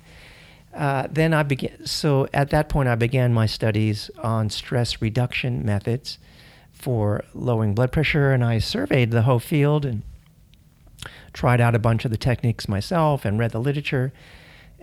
Uh, 0.74 1.08
then 1.10 1.34
I 1.34 1.44
began. 1.44 1.86
So 1.86 2.28
at 2.34 2.50
that 2.50 2.68
point, 2.68 2.90
I 2.90 2.96
began 2.96 3.34
my 3.34 3.46
studies 3.46 4.10
on 4.22 4.50
stress 4.50 5.02
reduction 5.02 5.64
methods 5.64 6.18
for 6.72 7.24
lowering 7.34 7.76
blood 7.76 7.92
pressure, 7.92 8.34
and 8.34 8.44
I 8.44 8.58
surveyed 8.58 9.12
the 9.12 9.22
whole 9.22 9.40
field 9.40 9.86
and 9.86 10.02
tried 11.32 11.62
out 11.62 11.76
a 11.76 11.80
bunch 11.80 12.06
of 12.06 12.12
the 12.12 12.18
techniques 12.18 12.68
myself 12.68 13.24
and 13.24 13.38
read 13.38 13.52
the 13.52 13.62
literature. 13.62 14.12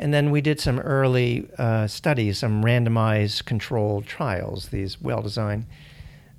And 0.00 0.12
then 0.14 0.30
we 0.30 0.40
did 0.40 0.58
some 0.58 0.80
early 0.80 1.46
uh, 1.58 1.86
studies, 1.86 2.38
some 2.38 2.64
randomized 2.64 3.44
controlled 3.44 4.06
trials, 4.06 4.70
these 4.70 4.98
well 5.00 5.22
designed 5.22 5.66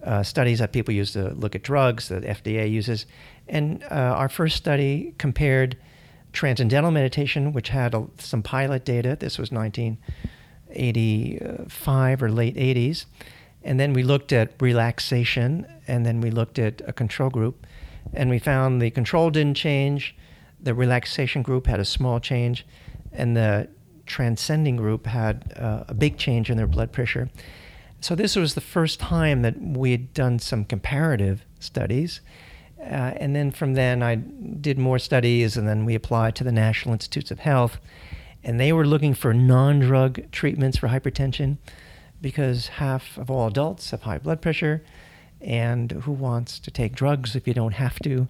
uh, 0.03 0.23
studies 0.23 0.59
that 0.59 0.73
people 0.73 0.93
use 0.93 1.13
to 1.13 1.29
look 1.29 1.55
at 1.55 1.61
drugs 1.61 2.09
that 2.09 2.23
FDA 2.23 2.69
uses. 2.69 3.05
And 3.47 3.83
uh, 3.83 4.15
our 4.17 4.27
first 4.29 4.57
study 4.57 5.13
compared 5.17 5.77
transcendental 6.33 6.91
meditation, 6.91 7.53
which 7.53 7.69
had 7.69 7.93
a, 7.93 8.07
some 8.17 8.41
pilot 8.41 8.83
data. 8.83 9.15
This 9.19 9.37
was 9.37 9.51
1985 9.51 12.23
or 12.23 12.31
late 12.31 12.55
80s 12.55 13.05
and 13.63 13.79
then 13.79 13.93
we 13.93 14.03
looked 14.03 14.31
at 14.31 14.53
relaxation, 14.59 15.67
and 15.87 16.05
then 16.05 16.21
we 16.21 16.31
looked 16.31 16.57
at 16.57 16.81
a 16.87 16.93
control 16.93 17.29
group, 17.29 17.65
and 18.13 18.29
we 18.29 18.39
found 18.39 18.81
the 18.81 18.89
control 18.89 19.29
didn't 19.29 19.55
change, 19.55 20.15
the 20.59 20.73
relaxation 20.73 21.41
group 21.41 21.67
had 21.67 21.79
a 21.79 21.85
small 21.85 22.19
change, 22.19 22.65
and 23.13 23.35
the 23.35 23.67
transcending 24.05 24.75
group 24.75 25.05
had 25.05 25.53
uh, 25.57 25.83
a 25.87 25.93
big 25.93 26.17
change 26.17 26.49
in 26.49 26.57
their 26.57 26.67
blood 26.67 26.91
pressure. 26.91 27.29
So 28.01 28.15
this 28.15 28.35
was 28.35 28.55
the 28.55 28.61
first 28.61 28.99
time 28.99 29.43
that 29.43 29.61
we 29.61 29.91
had 29.91 30.13
done 30.13 30.39
some 30.39 30.65
comparative 30.65 31.45
studies. 31.59 32.21
Uh, 32.79 33.13
and 33.15 33.35
then 33.35 33.51
from 33.51 33.75
then, 33.75 34.01
I 34.01 34.15
did 34.15 34.79
more 34.79 34.97
studies, 34.97 35.55
and 35.55 35.67
then 35.67 35.85
we 35.85 35.93
applied 35.93 36.35
to 36.37 36.43
the 36.43 36.51
National 36.51 36.93
Institutes 36.93 37.29
of 37.29 37.39
Health, 37.39 37.77
and 38.43 38.59
they 38.59 38.73
were 38.73 38.87
looking 38.87 39.13
for 39.13 39.35
non-drug 39.35 40.31
treatments 40.31 40.79
for 40.79 40.87
hypertension 40.87 41.57
because 42.21 42.67
half 42.67 43.17
of 43.17 43.29
all 43.29 43.47
adults 43.47 43.91
have 43.91 44.01
high 44.01 44.17
blood 44.17 44.41
pressure, 44.41 44.83
and 45.39 45.91
who 45.91 46.11
wants 46.11 46.59
to 46.59 46.71
take 46.71 46.95
drugs 46.95 47.35
if 47.35 47.47
you 47.47 47.53
don't 47.53 47.73
have 47.73 47.99
to? 47.99 48.27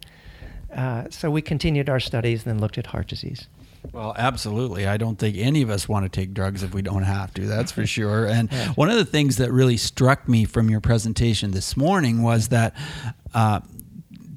Uh, 0.75 1.05
so 1.09 1.31
we 1.31 1.41
continued 1.41 1.89
our 1.89 1.99
studies 1.99 2.45
and 2.45 2.53
then 2.53 2.59
looked 2.59 2.77
at 2.77 2.87
heart 2.87 3.07
disease. 3.07 3.47
Well, 3.91 4.13
absolutely. 4.17 4.87
I 4.87 4.97
don't 4.97 5.17
think 5.17 5.37
any 5.37 5.61
of 5.61 5.69
us 5.69 5.89
want 5.89 6.05
to 6.05 6.09
take 6.09 6.33
drugs 6.33 6.63
if 6.63 6.73
we 6.73 6.81
don't 6.81 7.03
have 7.03 7.33
to. 7.35 7.45
That's 7.45 7.71
for 7.71 7.85
sure. 7.87 8.25
And 8.25 8.51
yeah. 8.51 8.69
one 8.73 8.89
of 8.89 8.97
the 8.97 9.05
things 9.05 9.37
that 9.37 9.51
really 9.51 9.77
struck 9.77 10.29
me 10.29 10.45
from 10.45 10.69
your 10.69 10.81
presentation 10.81 11.51
this 11.51 11.75
morning 11.75 12.21
was 12.21 12.49
that 12.49 12.75
uh, 13.33 13.61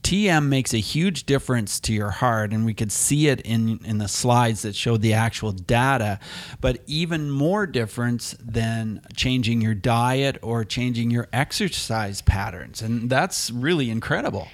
TM 0.04 0.48
makes 0.48 0.74
a 0.74 0.78
huge 0.78 1.24
difference 1.24 1.80
to 1.80 1.92
your 1.92 2.10
heart, 2.10 2.52
and 2.52 2.66
we 2.66 2.74
could 2.74 2.92
see 2.92 3.28
it 3.28 3.40
in, 3.40 3.80
in 3.84 3.96
the 3.96 4.06
slides 4.06 4.62
that 4.62 4.76
showed 4.76 5.00
the 5.00 5.14
actual 5.14 5.50
data. 5.50 6.20
But 6.60 6.82
even 6.86 7.30
more 7.30 7.66
difference 7.66 8.36
than 8.38 9.00
changing 9.16 9.62
your 9.62 9.74
diet 9.74 10.38
or 10.42 10.62
changing 10.64 11.10
your 11.10 11.28
exercise 11.32 12.20
patterns. 12.20 12.82
And 12.82 13.08
that's 13.08 13.50
really 13.50 13.90
incredible. 13.90 14.48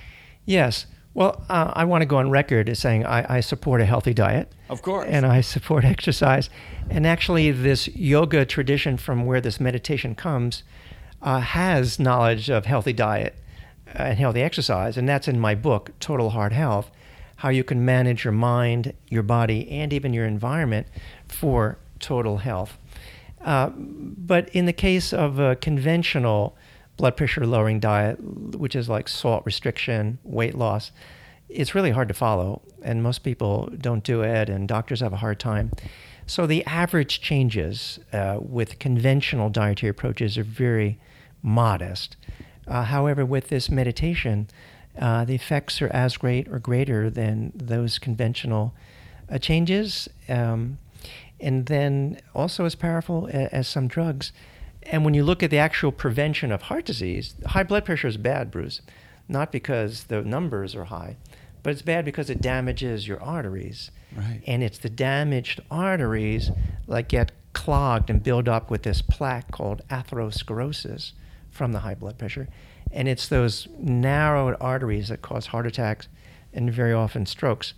Yes. 0.47 0.87
Well, 1.12 1.43
uh, 1.49 1.73
I 1.75 1.85
want 1.85 2.02
to 2.02 2.07
go 2.07 2.17
on 2.19 2.31
record 2.31 2.69
as 2.69 2.79
saying 2.79 3.05
I, 3.05 3.37
I, 3.37 3.40
support 3.40 3.81
a 3.81 3.85
healthy 3.85 4.14
diet. 4.14 4.52
Of 4.69 4.83
course. 4.83 5.09
And 5.09 5.26
I 5.26 5.40
support 5.40 5.85
exercise. 5.97 6.49
And 6.88 7.07
actually, 7.07 7.50
this 7.50 7.88
yoga 7.88 8.45
tradition 8.45 8.97
from 8.97 9.26
where 9.26 9.40
this 9.40 9.59
meditation 9.59 10.14
comes 10.14 10.62
uh, 11.23 11.40
has 11.40 11.99
knowledge 11.99 12.49
of 12.49 12.67
healthy 12.67 12.93
diet 12.93 13.35
and 13.95 14.19
healthy 14.19 14.40
exercise, 14.40 14.97
and 14.97 15.09
that's 15.09 15.26
in 15.26 15.40
my 15.40 15.55
book, 15.55 15.90
Total 15.99 16.31
Heart 16.31 16.52
Health, 16.52 16.90
how 17.37 17.49
you 17.49 17.64
can 17.64 17.85
manage 17.85 18.25
your 18.25 18.33
mind, 18.33 18.93
your 19.09 19.23
body, 19.23 19.69
and 19.71 19.93
even 19.93 20.12
your 20.12 20.26
environment 20.26 20.87
for 21.26 21.79
total 21.99 22.38
health. 22.38 22.79
Uh, 23.45 23.71
but 23.75 24.49
in 24.50 24.67
the 24.67 24.73
case 24.73 25.12
of 25.12 25.38
a 25.38 25.57
conventional 25.57 26.57
blood 27.00 27.16
pressure 27.16 27.47
lowering 27.47 27.80
diet, 27.80 28.19
which 28.57 28.76
is 28.76 28.88
like 28.88 29.09
salt 29.09 29.42
restriction, 29.47 30.19
weight 30.23 30.54
loss, 30.54 30.92
it's 31.49 31.75
really 31.75 31.90
hard 31.90 32.09
to 32.09 32.14
follow, 32.14 32.61
and 32.83 33.02
most 33.02 33.21
people 33.21 33.71
don't 33.80 34.04
do 34.04 34.21
it, 34.21 34.50
and 34.50 34.69
doctors 34.69 35.00
have 35.00 35.12
a 35.12 35.16
hard 35.16 35.40
time. 35.40 35.73
So 36.26 36.47
the 36.47 36.62
average 36.66 37.23
changes 37.23 37.99
uh, 38.12 38.38
with 38.38 38.78
conventional 38.78 39.49
dietary 39.49 39.88
approaches 39.88 40.37
are 40.37 40.45
very 40.45 41.00
modest. 41.42 42.16
Uh, 42.69 42.85
however, 42.85 43.25
with 43.25 43.49
this 43.49 43.71
meditation, 43.71 44.49
uh, 45.00 45.25
the 45.25 45.35
effects 45.35 45.80
are 45.80 45.88
as 45.88 46.19
great 46.19 46.47
or 46.49 46.59
greater 46.59 47.09
than 47.09 47.52
those 47.54 47.99
conventional 47.99 48.75
uh, 49.33 49.38
changes. 49.38 50.07
Um, 50.28 50.78
and 51.40 51.66
then 51.66 52.21
also 52.35 52.66
as 52.66 52.75
powerful 52.75 53.28
as, 53.33 53.49
as 53.49 53.69
some 53.69 53.88
drugs. 53.88 54.33
And 54.85 55.05
when 55.05 55.15
you 55.15 55.25
look 55.25 55.43
at 55.43 55.51
the 55.51 55.59
actual 55.59 55.93
prevention 55.93 56.51
of 56.53 56.63
heart 56.63 56.85
disease, 56.85 57.35
high 57.47 57.63
blood 57.63 57.85
pressure 57.85 58.09
is 58.09 58.17
bad, 58.17 58.51
Bruce, 58.51 58.81
not 59.29 59.53
because 59.53 60.05
the 60.05 60.23
numbers 60.23 60.75
are 60.75 60.87
high, 60.87 61.17
but 61.63 61.71
it's 61.71 61.83
bad 61.83 62.05
because 62.05 62.31
it 62.31 62.41
damages 62.41 63.07
your 63.07 63.23
arteries. 63.23 63.91
Right. 64.17 64.43
And 64.47 64.63
it's 64.63 64.79
the 64.79 64.89
damaged 64.89 65.61
arteries 65.71 66.51
that 66.89 67.09
get 67.09 67.33
clogged 67.53 68.11
and 68.11 68.23
build 68.23 68.49
up 68.49 68.71
with 68.71 68.83
this 68.83 69.03
plaque 69.03 69.51
called 69.51 69.83
atherosclerosis 69.89 71.13
from 71.51 71.73
the 71.73 71.81
high 71.81 71.95
blood 71.95 72.19
pressure. 72.19 72.49
And 72.91 73.07
it's 73.07 73.29
those 73.29 73.69
narrowed 73.79 74.57
arteries 74.61 75.09
that 75.09 75.23
cause 75.23 75.47
heart 75.47 75.67
attacks 75.67 76.09
and 76.53 76.73
very 76.73 76.93
often 76.93 77.27
strokes. 77.27 77.75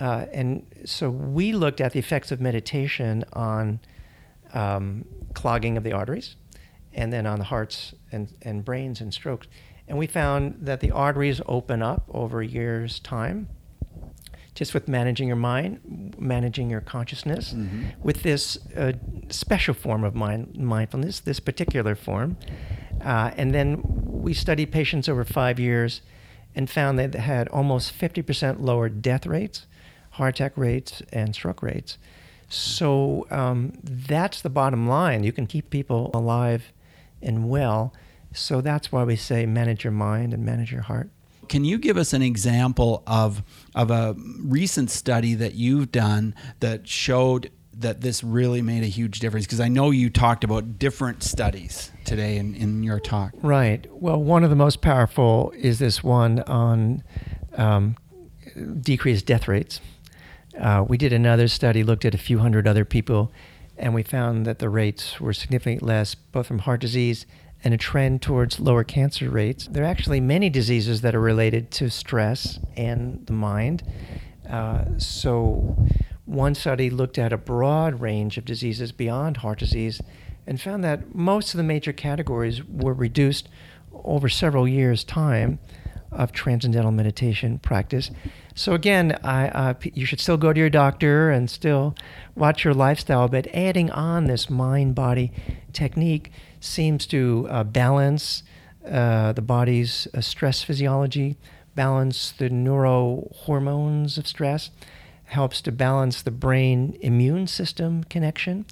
Uh, 0.00 0.26
and 0.32 0.66
so 0.84 1.10
we 1.10 1.52
looked 1.52 1.80
at 1.80 1.92
the 1.92 1.98
effects 1.98 2.32
of 2.32 2.40
meditation 2.40 3.24
on 3.32 3.78
um, 4.54 5.04
clogging 5.34 5.76
of 5.76 5.84
the 5.84 5.92
arteries 5.92 6.36
and 6.92 7.12
then 7.12 7.26
on 7.26 7.38
the 7.38 7.44
hearts 7.44 7.94
and, 8.10 8.32
and 8.42 8.64
brains 8.64 9.00
and 9.00 9.12
strokes. 9.12 9.46
And 9.88 9.98
we 9.98 10.06
found 10.06 10.56
that 10.60 10.80
the 10.80 10.90
arteries 10.90 11.40
open 11.46 11.82
up 11.82 12.04
over 12.12 12.40
a 12.40 12.46
year's 12.46 13.00
time 13.00 13.48
just 14.54 14.74
with 14.74 14.86
managing 14.86 15.26
your 15.26 15.36
mind, 15.36 16.14
managing 16.18 16.68
your 16.68 16.82
consciousness, 16.82 17.54
mm-hmm. 17.54 17.84
with 18.02 18.22
this 18.22 18.58
uh, 18.76 18.92
special 19.30 19.72
form 19.72 20.04
of 20.04 20.14
mind, 20.14 20.54
mindfulness, 20.56 21.20
this 21.20 21.40
particular 21.40 21.94
form. 21.94 22.36
Uh, 23.02 23.30
and 23.36 23.54
then 23.54 23.80
we 23.82 24.34
studied 24.34 24.70
patients 24.70 25.08
over 25.08 25.24
five 25.24 25.58
years 25.58 26.02
and 26.54 26.68
found 26.68 26.98
that 26.98 27.12
they 27.12 27.18
had 27.18 27.48
almost 27.48 27.98
50% 27.98 28.60
lower 28.60 28.90
death 28.90 29.26
rates, 29.26 29.66
heart 30.10 30.36
attack 30.36 30.52
rates, 30.56 31.02
and 31.12 31.34
stroke 31.34 31.62
rates. 31.62 31.96
So 32.52 33.26
um, 33.30 33.72
that's 33.82 34.42
the 34.42 34.50
bottom 34.50 34.86
line. 34.86 35.24
You 35.24 35.32
can 35.32 35.46
keep 35.46 35.70
people 35.70 36.10
alive 36.12 36.72
and 37.22 37.48
well. 37.48 37.94
So 38.32 38.60
that's 38.60 38.92
why 38.92 39.04
we 39.04 39.16
say 39.16 39.46
manage 39.46 39.84
your 39.84 39.92
mind 39.92 40.34
and 40.34 40.44
manage 40.44 40.70
your 40.70 40.82
heart. 40.82 41.10
Can 41.48 41.64
you 41.64 41.78
give 41.78 41.96
us 41.96 42.12
an 42.12 42.22
example 42.22 43.02
of 43.06 43.42
of 43.74 43.90
a 43.90 44.14
recent 44.38 44.90
study 44.90 45.34
that 45.34 45.54
you've 45.54 45.90
done 45.92 46.34
that 46.60 46.86
showed 46.86 47.50
that 47.74 48.00
this 48.02 48.22
really 48.22 48.62
made 48.62 48.82
a 48.82 48.86
huge 48.86 49.18
difference? 49.18 49.46
Because 49.46 49.60
I 49.60 49.68
know 49.68 49.90
you 49.90 50.08
talked 50.10 50.44
about 50.44 50.78
different 50.78 51.22
studies 51.22 51.90
today 52.04 52.36
in, 52.36 52.54
in 52.54 52.82
your 52.82 53.00
talk. 53.00 53.32
Right. 53.42 53.86
Well, 53.90 54.22
one 54.22 54.44
of 54.44 54.50
the 54.50 54.56
most 54.56 54.82
powerful 54.82 55.52
is 55.56 55.78
this 55.78 56.04
one 56.04 56.40
on 56.40 57.02
um, 57.54 57.96
decreased 58.80 59.26
death 59.26 59.48
rates. 59.48 59.80
Uh, 60.58 60.84
we 60.86 60.96
did 60.96 61.12
another 61.12 61.48
study, 61.48 61.82
looked 61.82 62.04
at 62.04 62.14
a 62.14 62.18
few 62.18 62.38
hundred 62.38 62.66
other 62.66 62.84
people, 62.84 63.32
and 63.76 63.94
we 63.94 64.02
found 64.02 64.46
that 64.46 64.58
the 64.58 64.68
rates 64.68 65.20
were 65.20 65.32
significantly 65.32 65.86
less, 65.86 66.14
both 66.14 66.46
from 66.46 66.60
heart 66.60 66.80
disease 66.80 67.26
and 67.64 67.72
a 67.72 67.78
trend 67.78 68.20
towards 68.22 68.60
lower 68.60 68.84
cancer 68.84 69.30
rates. 69.30 69.66
There 69.70 69.84
are 69.84 69.86
actually 69.86 70.20
many 70.20 70.50
diseases 70.50 71.00
that 71.02 71.14
are 71.14 71.20
related 71.20 71.70
to 71.72 71.90
stress 71.90 72.58
and 72.76 73.24
the 73.26 73.32
mind. 73.32 73.82
Uh, 74.48 74.84
so, 74.98 75.76
one 76.24 76.54
study 76.54 76.90
looked 76.90 77.18
at 77.18 77.32
a 77.32 77.36
broad 77.36 78.00
range 78.00 78.36
of 78.36 78.44
diseases 78.44 78.92
beyond 78.92 79.38
heart 79.38 79.58
disease 79.58 80.00
and 80.46 80.60
found 80.60 80.82
that 80.84 81.14
most 81.14 81.54
of 81.54 81.58
the 81.58 81.64
major 81.64 81.92
categories 81.92 82.64
were 82.64 82.94
reduced 82.94 83.48
over 83.92 84.28
several 84.28 84.66
years' 84.66 85.04
time 85.04 85.58
of 86.12 86.32
transcendental 86.32 86.92
meditation 86.92 87.58
practice. 87.58 88.10
So 88.54 88.74
again, 88.74 89.18
I, 89.24 89.48
uh, 89.48 89.74
you 89.82 90.06
should 90.06 90.20
still 90.20 90.36
go 90.36 90.52
to 90.52 90.60
your 90.60 90.70
doctor 90.70 91.30
and 91.30 91.48
still 91.48 91.94
watch 92.34 92.64
your 92.64 92.74
lifestyle, 92.74 93.28
but 93.28 93.46
adding 93.54 93.90
on 93.90 94.26
this 94.26 94.50
mind-body 94.50 95.32
technique 95.72 96.30
seems 96.60 97.06
to 97.06 97.46
uh, 97.50 97.64
balance 97.64 98.42
uh, 98.88 99.32
the 99.32 99.42
body's 99.42 100.08
uh, 100.12 100.20
stress 100.20 100.62
physiology, 100.62 101.36
balance 101.74 102.32
the 102.32 102.50
neurohormones 102.50 104.18
of 104.18 104.26
stress, 104.26 104.70
helps 105.24 105.62
to 105.62 105.72
balance 105.72 106.22
the 106.22 106.30
brain 106.30 106.98
immune 107.00 107.46
system 107.46 108.04
connection. 108.04 108.66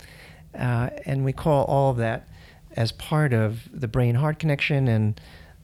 Uh, 0.54 0.90
and 1.06 1.24
we 1.24 1.32
call 1.32 1.64
all 1.64 1.90
of 1.90 1.96
that 1.96 2.28
as 2.76 2.92
part 2.92 3.32
of 3.32 3.68
the 3.72 3.88
brain 3.88 4.16
heart 4.16 4.38
connection 4.38 4.88
and 4.88 5.20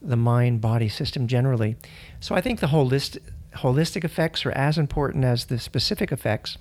the 0.07 0.15
mind 0.15 0.61
body 0.61 0.89
system 0.89 1.27
generally. 1.27 1.75
So 2.19 2.33
I 2.33 2.41
think 2.41 2.59
the 2.59 2.67
holistic, 2.67 3.19
holistic 3.57 4.03
effects 4.03 4.45
are 4.45 4.51
as 4.51 4.77
important 4.77 5.25
as 5.25 5.45
the 5.45 5.59
specific 5.59 6.11
effects. 6.11 6.57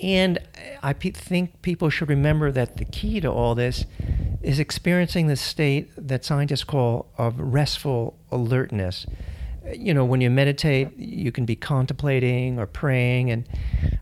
And 0.00 0.38
I 0.82 0.92
pe- 0.92 1.10
think 1.10 1.62
people 1.62 1.88
should 1.88 2.08
remember 2.08 2.50
that 2.52 2.76
the 2.76 2.84
key 2.84 3.20
to 3.20 3.30
all 3.30 3.54
this 3.54 3.84
is 4.42 4.58
experiencing 4.58 5.28
the 5.28 5.36
state 5.36 5.90
that 5.96 6.24
scientists 6.24 6.64
call 6.64 7.06
of 7.16 7.38
restful 7.38 8.18
alertness. 8.30 9.06
You 9.72 9.94
know, 9.94 10.04
when 10.04 10.20
you 10.20 10.28
meditate, 10.28 10.96
you 10.96 11.30
can 11.30 11.44
be 11.44 11.54
contemplating 11.54 12.58
or 12.58 12.66
praying, 12.66 13.30
and 13.30 13.48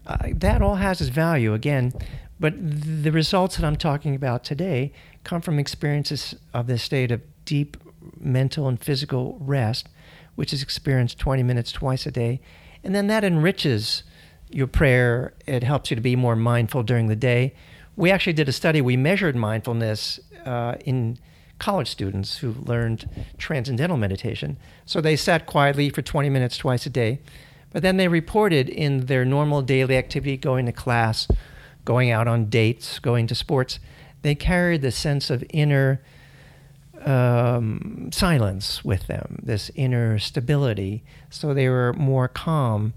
uh, 0.06 0.28
that 0.36 0.62
all 0.62 0.76
has 0.76 1.02
its 1.02 1.10
value 1.10 1.52
again. 1.52 1.92
But 2.38 2.54
the 2.56 3.12
results 3.12 3.56
that 3.56 3.66
I'm 3.66 3.76
talking 3.76 4.14
about 4.14 4.42
today 4.42 4.92
come 5.24 5.42
from 5.42 5.58
experiences 5.58 6.34
of 6.54 6.66
this 6.66 6.82
state 6.82 7.10
of 7.12 7.20
deep 7.44 7.76
mental 8.18 8.68
and 8.68 8.80
physical 8.80 9.38
rest, 9.40 9.88
which 10.34 10.52
is 10.52 10.62
experienced 10.62 11.18
20 11.18 11.42
minutes 11.42 11.72
twice 11.72 12.06
a 12.06 12.10
day. 12.10 12.40
And 12.82 12.94
then 12.94 13.06
that 13.08 13.24
enriches 13.24 14.02
your 14.50 14.66
prayer. 14.66 15.34
It 15.46 15.62
helps 15.62 15.90
you 15.90 15.94
to 15.94 16.00
be 16.00 16.16
more 16.16 16.36
mindful 16.36 16.82
during 16.82 17.08
the 17.08 17.16
day. 17.16 17.54
We 17.96 18.10
actually 18.10 18.32
did 18.32 18.48
a 18.48 18.52
study. 18.52 18.80
We 18.80 18.96
measured 18.96 19.36
mindfulness 19.36 20.20
uh, 20.44 20.76
in 20.84 21.18
college 21.58 21.88
students 21.88 22.38
who 22.38 22.52
learned 22.52 23.08
transcendental 23.36 23.96
meditation. 23.96 24.56
So 24.86 25.00
they 25.00 25.16
sat 25.16 25.46
quietly 25.46 25.90
for 25.90 26.00
20 26.00 26.30
minutes 26.30 26.56
twice 26.56 26.86
a 26.86 26.90
day, 26.90 27.20
but 27.70 27.82
then 27.82 27.98
they 27.98 28.08
reported 28.08 28.68
in 28.68 29.06
their 29.06 29.24
normal 29.24 29.60
daily 29.60 29.96
activity, 29.96 30.38
going 30.38 30.64
to 30.66 30.72
class, 30.72 31.28
going 31.84 32.10
out 32.10 32.26
on 32.26 32.46
dates, 32.46 32.98
going 32.98 33.26
to 33.26 33.34
sports, 33.34 33.78
they 34.22 34.34
carried 34.34 34.82
the 34.82 34.90
sense 34.90 35.30
of 35.30 35.44
inner 35.50 36.00
um, 37.04 38.10
silence 38.12 38.84
with 38.84 39.06
them, 39.06 39.40
this 39.42 39.70
inner 39.74 40.18
stability. 40.18 41.02
So 41.30 41.54
they 41.54 41.68
were 41.68 41.92
more 41.94 42.28
calm 42.28 42.94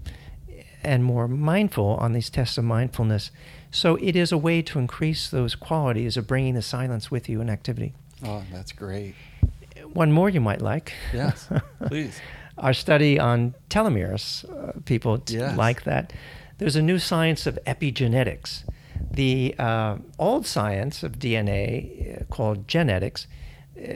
and 0.82 1.02
more 1.04 1.26
mindful 1.26 1.96
on 1.96 2.12
these 2.12 2.30
tests 2.30 2.58
of 2.58 2.64
mindfulness. 2.64 3.30
So 3.70 3.96
it 3.96 4.14
is 4.14 4.30
a 4.30 4.38
way 4.38 4.62
to 4.62 4.78
increase 4.78 5.28
those 5.28 5.54
qualities 5.54 6.16
of 6.16 6.26
bringing 6.26 6.54
the 6.54 6.62
silence 6.62 7.10
with 7.10 7.28
you 7.28 7.40
in 7.40 7.50
activity. 7.50 7.94
Oh, 8.24 8.42
that's 8.52 8.72
great. 8.72 9.14
One 9.92 10.12
more 10.12 10.28
you 10.28 10.40
might 10.40 10.60
like. 10.60 10.92
Yes, 11.12 11.48
please. 11.86 12.20
Our 12.58 12.72
study 12.72 13.18
on 13.18 13.54
telomeres, 13.68 14.44
uh, 14.48 14.72
people 14.84 15.22
yes. 15.26 15.56
like 15.56 15.84
that. 15.84 16.12
There's 16.58 16.76
a 16.76 16.82
new 16.82 16.98
science 16.98 17.46
of 17.46 17.58
epigenetics. 17.66 18.62
The 19.10 19.54
uh, 19.58 19.96
old 20.18 20.46
science 20.46 21.02
of 21.02 21.18
DNA, 21.18 22.20
uh, 22.20 22.24
called 22.26 22.68
genetics, 22.68 23.26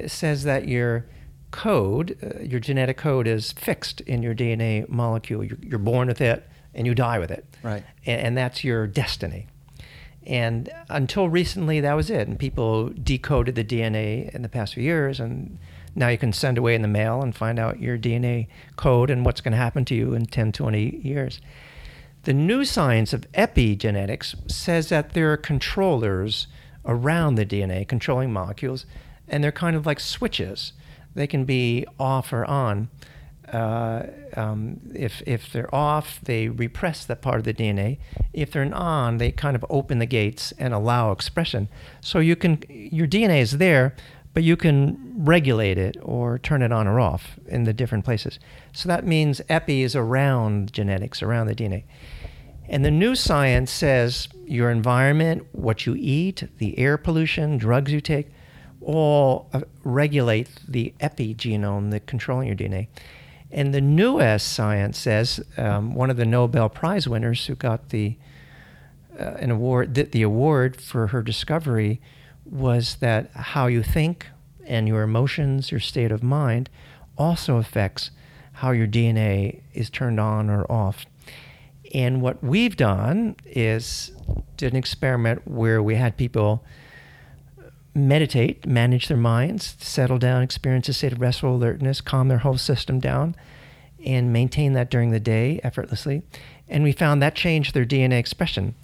says 0.07 0.45
that 0.45 0.69
your 0.69 1.07
code, 1.51 2.17
uh, 2.23 2.43
your 2.43 2.61
genetic 2.61 2.97
code, 2.97 3.27
is 3.27 3.53
fixed 3.53 4.01
in 4.03 4.23
your 4.23 4.35
DNA 4.35 4.89
molecule. 4.89 5.45
You're, 5.45 5.59
you're 5.63 5.79
born 5.79 6.09
with 6.09 6.21
it 6.21 6.47
and 6.75 6.87
you 6.87 6.95
die 6.95 7.19
with 7.19 7.31
it. 7.31 7.45
Right. 7.63 7.85
And, 8.07 8.21
and, 8.21 8.37
that's 8.37 8.63
your 8.63 8.87
destiny. 8.87 9.47
And 10.27 10.69
until 10.91 11.29
recently, 11.29 11.81
that 11.81 11.95
was 11.95 12.11
it. 12.11 12.29
And 12.29 12.39
people 12.39 12.91
decoded 12.91 13.55
the 13.55 13.65
DNA 13.65 14.33
in 14.35 14.43
the 14.43 14.49
past 14.49 14.75
few 14.75 14.83
years, 14.83 15.21
and 15.21 15.59
now 15.95 16.09
you 16.09 16.19
can 16.19 16.33
send 16.35 16.59
away 16.59 16.75
in 16.75 16.83
the 16.83 16.89
mail 16.89 17.23
and 17.23 17.35
find 17.35 17.59
out 17.59 17.81
your 17.81 17.97
DNA 17.97 18.49
code 18.77 19.11
and 19.11 19.25
what's 19.25 19.41
going 19.41 19.53
to 19.53 19.59
happen 19.59 19.85
to 19.87 19.95
you 19.95 20.13
in 20.13 20.27
10, 20.27 20.53
20 20.53 21.01
years. 21.03 21.41
The 22.25 22.35
new 22.35 22.65
science 22.65 23.15
of 23.15 23.31
epigenetics 23.33 24.51
says 24.51 24.91
that 24.91 25.15
there 25.15 25.33
are 25.33 25.39
controllers 25.39 26.47
around 26.85 27.37
the 27.37 27.47
DNA, 27.47 27.89
controlling 27.89 28.33
molecules, 28.33 28.85
and 29.29 29.43
they're 29.43 29.53
kind 29.53 29.77
of 29.77 29.87
like 29.87 30.01
switches. 30.01 30.73
They 31.15 31.27
can 31.27 31.45
be 31.45 31.87
off 31.99 32.33
or 32.33 32.45
on 32.45 32.89
uh, 33.53 34.07
um, 34.37 34.81
if, 34.95 35.23
if 35.27 35.53
they're 35.53 35.73
off, 35.75 36.21
they 36.23 36.49
repress 36.49 37.05
that 37.07 37.23
part 37.23 37.39
of 37.39 37.45
the 37.45 37.55
DNA. 37.55 37.99
If 38.33 38.53
they're 38.53 38.75
on, 38.75 39.19
they 39.19 39.33
kind 39.33 39.57
of 39.57 39.65
open 39.71 39.99
the 39.99 40.07
gates 40.07 40.53
and 40.59 40.75
allow 40.75 41.13
expression. 41.13 41.69
So 42.01 42.19
you 42.19 42.37
can, 42.37 42.63
your 42.69 43.07
DNA 43.07 43.41
is 43.41 43.59
there, 43.59 43.95
but 44.35 44.43
you 44.43 44.57
can 44.57 45.15
regulate 45.17 45.79
it 45.79 45.97
or 46.03 46.39
turn 46.39 46.63
it 46.63 46.73
on 46.73 46.87
or 46.87 47.01
off 47.01 47.39
in 47.47 47.65
the 47.65 47.73
different 47.73 48.05
places. 48.05 48.39
So 48.73 48.89
that 48.89 49.07
means 49.07 49.41
epi 49.49 49.83
is 49.83 49.97
around 49.97 50.73
genetics, 50.73 51.23
around 51.23 51.47
the 51.47 51.55
DNA. 51.55 51.85
And 52.69 52.85
the 52.85 52.91
new 52.91 53.15
science 53.15 53.71
says 53.71 54.29
your 54.45 54.71
environment, 54.71 55.47
what 55.53 55.87
you 55.87 55.97
eat, 55.99 56.45
the 56.59 56.79
air 56.79 56.99
pollution, 56.99 57.57
drugs 57.57 57.91
you 57.93 58.03
take, 58.03 58.29
all 58.83 59.49
uh, 59.53 59.61
regulate 59.85 60.49
the 60.67 60.95
epigenome, 61.01 61.91
the 61.91 62.01
controlling 62.01 62.49
your 62.49 62.57
DNA. 62.57 62.89
And 63.51 63.73
the 63.73 63.81
newest 63.81 64.53
science 64.53 64.99
says 64.99 65.41
um, 65.57 65.95
one 65.95 66.11
of 66.11 66.17
the 66.17 66.27
Nobel 66.27 66.69
Prize 66.69 67.09
winners 67.09 67.47
who 67.47 67.55
got 67.55 67.89
the 67.89 68.17
uh, 69.19 69.37
an 69.41 69.51
award. 69.51 69.95
The, 69.95 70.05
the 70.05 70.23
award 70.23 70.81
for 70.81 71.09
her 71.09 71.23
discovery 71.23 72.01
was 72.45 72.97
that 72.97 73.31
how 73.33 73.67
you 73.67 73.83
think 73.83 74.27
and 74.65 74.87
your 74.87 75.03
emotions, 75.03 75.71
your 75.71 75.81
state 75.81 76.13
of 76.13 76.23
mind, 76.23 76.71
also 77.17 77.57
affects 77.57 78.11
how 78.53 78.71
your 78.71 78.87
DNA 78.87 79.63
is 79.73 79.91
turned 79.91 80.21
on 80.21 80.51
or 80.51 80.71
off. 80.71 81.07
And 81.95 82.21
what 82.21 82.45
we've 82.45 82.77
done 82.77 83.37
is 83.47 84.13
did 84.57 84.73
an 84.73 84.79
experiment 84.79 85.49
where 85.49 85.83
we 85.83 85.95
had 85.95 86.17
people 86.17 86.65
meditate, 88.07 88.67
manage 88.67 89.09
their 89.09 89.17
minds, 89.17 89.77
settle 89.81 90.19
down, 90.19 90.43
experience 90.43 90.89
a 90.89 90.93
state 90.93 91.13
of 91.13 91.21
restful 91.21 91.55
alertness, 91.55 92.01
calm 92.01 92.29
their 92.29 92.39
whole 92.39 92.59
system 92.59 93.01
down, 93.01 93.35
and 94.05 94.33
maintain 94.33 94.75
that 94.75 94.91
during 94.91 95.11
the 95.11 95.21
day 95.21 95.61
effortlessly. 95.65 96.23
And 96.69 96.85
we 96.85 96.93
found 96.93 97.23
that 97.23 97.35
changed 97.35 97.75
their 97.75 97.85
DNA 97.85 98.19
expression. 98.19 98.75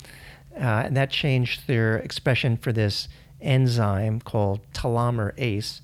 Uh, 0.56 0.84
and 0.86 0.96
that 0.96 1.10
changed 1.10 1.66
their 1.66 1.98
expression 1.98 2.56
for 2.56 2.72
this 2.72 3.08
enzyme 3.40 4.20
called 4.20 4.60
telomerase 4.72 5.80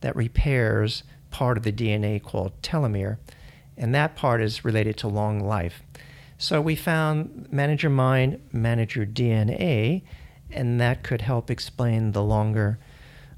that 0.00 0.16
repairs 0.16 1.02
part 1.30 1.56
of 1.56 1.62
the 1.62 1.72
DNA 1.72 2.22
called 2.22 2.60
telomere. 2.62 3.18
And 3.76 3.94
that 3.94 4.16
part 4.16 4.40
is 4.40 4.64
related 4.64 4.96
to 4.98 5.08
long 5.08 5.40
life. 5.40 5.82
So 6.38 6.60
we 6.60 6.76
found 6.76 7.48
manage 7.50 7.82
your 7.82 7.90
mind, 7.90 8.40
manage 8.52 8.96
your 8.96 9.06
DNA, 9.06 10.02
and 10.54 10.80
that 10.80 11.02
could 11.02 11.22
help 11.22 11.50
explain 11.50 12.12
the 12.12 12.22
longer 12.22 12.78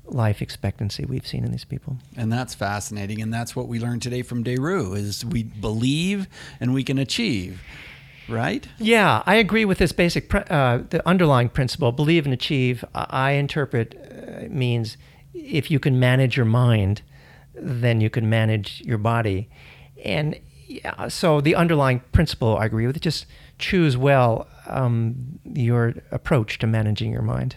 life 0.04 0.40
expectancy 0.40 1.04
we've 1.04 1.26
seen 1.26 1.44
in 1.44 1.50
these 1.50 1.64
people. 1.64 1.96
And 2.16 2.32
that's 2.32 2.54
fascinating. 2.54 3.20
And 3.20 3.32
that's 3.32 3.56
what 3.56 3.68
we 3.68 3.80
learned 3.80 4.02
today 4.02 4.22
from 4.22 4.42
Deru 4.42 4.94
is 4.94 5.24
we 5.24 5.42
believe 5.42 6.28
and 6.60 6.72
we 6.72 6.84
can 6.84 6.98
achieve. 6.98 7.60
Right? 8.28 8.66
Yeah, 8.78 9.22
I 9.24 9.36
agree 9.36 9.64
with 9.64 9.78
this 9.78 9.92
basic, 9.92 10.32
uh, 10.34 10.78
the 10.90 11.06
underlying 11.06 11.48
principle. 11.48 11.92
Believe 11.92 12.24
and 12.24 12.34
achieve. 12.34 12.84
I 12.92 13.32
interpret 13.32 13.94
uh, 13.94 14.48
means 14.52 14.96
if 15.32 15.70
you 15.70 15.78
can 15.78 16.00
manage 16.00 16.36
your 16.36 16.46
mind, 16.46 17.02
then 17.54 18.00
you 18.00 18.10
can 18.10 18.28
manage 18.28 18.82
your 18.84 18.98
body. 18.98 19.48
And 20.04 20.40
yeah, 20.66 21.06
so 21.06 21.40
the 21.40 21.54
underlying 21.54 22.00
principle, 22.10 22.58
I 22.58 22.66
agree 22.66 22.88
with. 22.88 23.00
Just 23.00 23.26
choose 23.58 23.96
well 23.96 24.48
um, 24.66 25.38
your 25.44 25.94
approach 26.10 26.58
to 26.58 26.66
managing 26.66 27.12
your 27.12 27.22
mind. 27.22 27.56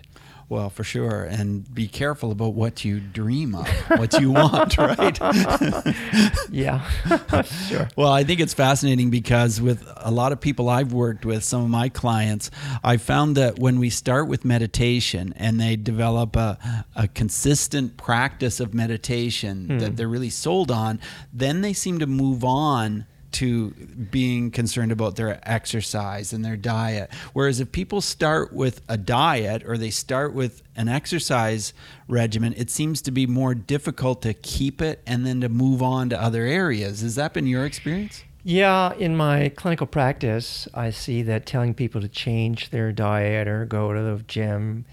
Well, 0.49 0.71
for 0.71 0.83
sure. 0.83 1.25
And 1.25 1.71
be 1.75 1.87
careful 1.87 2.31
about 2.31 2.55
what 2.55 2.83
you 2.83 2.99
dream 2.99 3.53
of, 3.53 3.67
what 3.99 4.19
you 4.19 4.31
want, 4.31 4.77
right? 4.79 5.17
yeah, 6.49 6.89
sure. 7.67 7.87
Well, 7.95 8.11
I 8.11 8.23
think 8.23 8.39
it's 8.39 8.55
fascinating 8.55 9.11
because 9.11 9.61
with 9.61 9.87
a 9.97 10.09
lot 10.09 10.31
of 10.31 10.41
people 10.41 10.67
I've 10.67 10.91
worked 10.91 11.23
with, 11.23 11.43
some 11.43 11.61
of 11.61 11.69
my 11.69 11.87
clients, 11.87 12.49
I 12.83 12.97
found 12.97 13.37
that 13.37 13.59
when 13.59 13.77
we 13.77 13.91
start 13.91 14.27
with 14.27 14.43
meditation 14.43 15.35
and 15.37 15.61
they 15.61 15.75
develop 15.75 16.35
a, 16.35 16.83
a 16.95 17.07
consistent 17.07 17.95
practice 17.95 18.59
of 18.59 18.73
meditation 18.73 19.67
mm. 19.67 19.79
that 19.79 19.97
they're 19.97 20.07
really 20.07 20.31
sold 20.31 20.71
on, 20.71 20.99
then 21.31 21.61
they 21.61 21.73
seem 21.73 21.99
to 21.99 22.07
move 22.07 22.43
on 22.43 23.05
to 23.31 23.71
being 24.11 24.51
concerned 24.51 24.91
about 24.91 25.15
their 25.15 25.39
exercise 25.49 26.33
and 26.33 26.43
their 26.43 26.57
diet. 26.57 27.11
Whereas 27.33 27.59
if 27.59 27.71
people 27.71 28.01
start 28.01 28.53
with 28.53 28.81
a 28.87 28.97
diet 28.97 29.63
or 29.65 29.77
they 29.77 29.89
start 29.89 30.33
with 30.33 30.63
an 30.75 30.87
exercise 30.87 31.73
regimen, 32.07 32.53
it 32.57 32.69
seems 32.69 33.01
to 33.03 33.11
be 33.11 33.27
more 33.27 33.53
difficult 33.53 34.21
to 34.23 34.33
keep 34.33 34.81
it 34.81 35.01
and 35.05 35.25
then 35.25 35.41
to 35.41 35.49
move 35.49 35.81
on 35.81 36.09
to 36.09 36.21
other 36.21 36.43
areas. 36.43 37.01
Has 37.01 37.15
that 37.15 37.33
been 37.33 37.47
your 37.47 37.65
experience? 37.65 38.23
Yeah, 38.43 38.93
in 38.93 39.17
my 39.17 39.49
clinical 39.49 39.85
practice, 39.85 40.67
I 40.73 40.91
see 40.91 41.21
that 41.23 41.45
telling 41.45 41.73
people 41.73 42.01
to 42.01 42.07
change 42.07 42.69
their 42.69 42.91
diet 42.91 43.47
or 43.47 43.65
go 43.65 43.93
to 43.93 44.01
the 44.01 44.23
gym, 44.23 44.85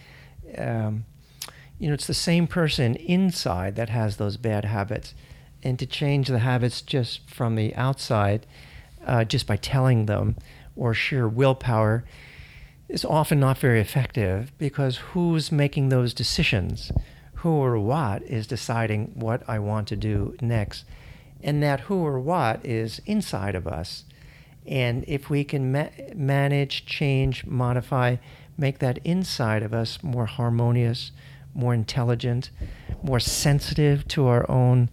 um, 0.58 1.04
you 1.78 1.88
know, 1.88 1.94
it's 1.94 2.06
the 2.06 2.14
same 2.14 2.46
person 2.46 2.96
inside 2.96 3.76
that 3.76 3.88
has 3.90 4.16
those 4.16 4.36
bad 4.36 4.64
habits 4.64 5.14
and 5.66 5.80
to 5.80 5.86
change 5.86 6.28
the 6.28 6.38
habits 6.38 6.80
just 6.80 7.28
from 7.28 7.56
the 7.56 7.74
outside, 7.74 8.46
uh, 9.04 9.24
just 9.24 9.48
by 9.48 9.56
telling 9.56 10.06
them 10.06 10.36
or 10.76 10.94
sheer 10.94 11.26
willpower, 11.28 12.04
is 12.88 13.04
often 13.04 13.40
not 13.40 13.58
very 13.58 13.80
effective 13.80 14.56
because 14.58 14.98
who's 14.98 15.50
making 15.50 15.88
those 15.88 16.14
decisions? 16.14 16.92
Who 17.40 17.50
or 17.50 17.80
what 17.80 18.22
is 18.22 18.46
deciding 18.46 19.10
what 19.16 19.42
I 19.48 19.58
want 19.58 19.88
to 19.88 19.96
do 19.96 20.36
next? 20.40 20.84
And 21.42 21.60
that 21.64 21.80
who 21.80 21.96
or 21.96 22.20
what 22.20 22.64
is 22.64 23.00
inside 23.04 23.56
of 23.56 23.66
us. 23.66 24.04
And 24.68 25.04
if 25.08 25.28
we 25.28 25.42
can 25.42 25.72
ma- 25.72 25.88
manage, 26.14 26.86
change, 26.86 27.44
modify, 27.44 28.16
make 28.56 28.78
that 28.78 29.00
inside 29.02 29.64
of 29.64 29.74
us 29.74 30.00
more 30.00 30.26
harmonious, 30.26 31.10
more 31.54 31.74
intelligent, 31.74 32.50
more 33.02 33.18
sensitive 33.18 34.06
to 34.08 34.28
our 34.28 34.48
own 34.48 34.90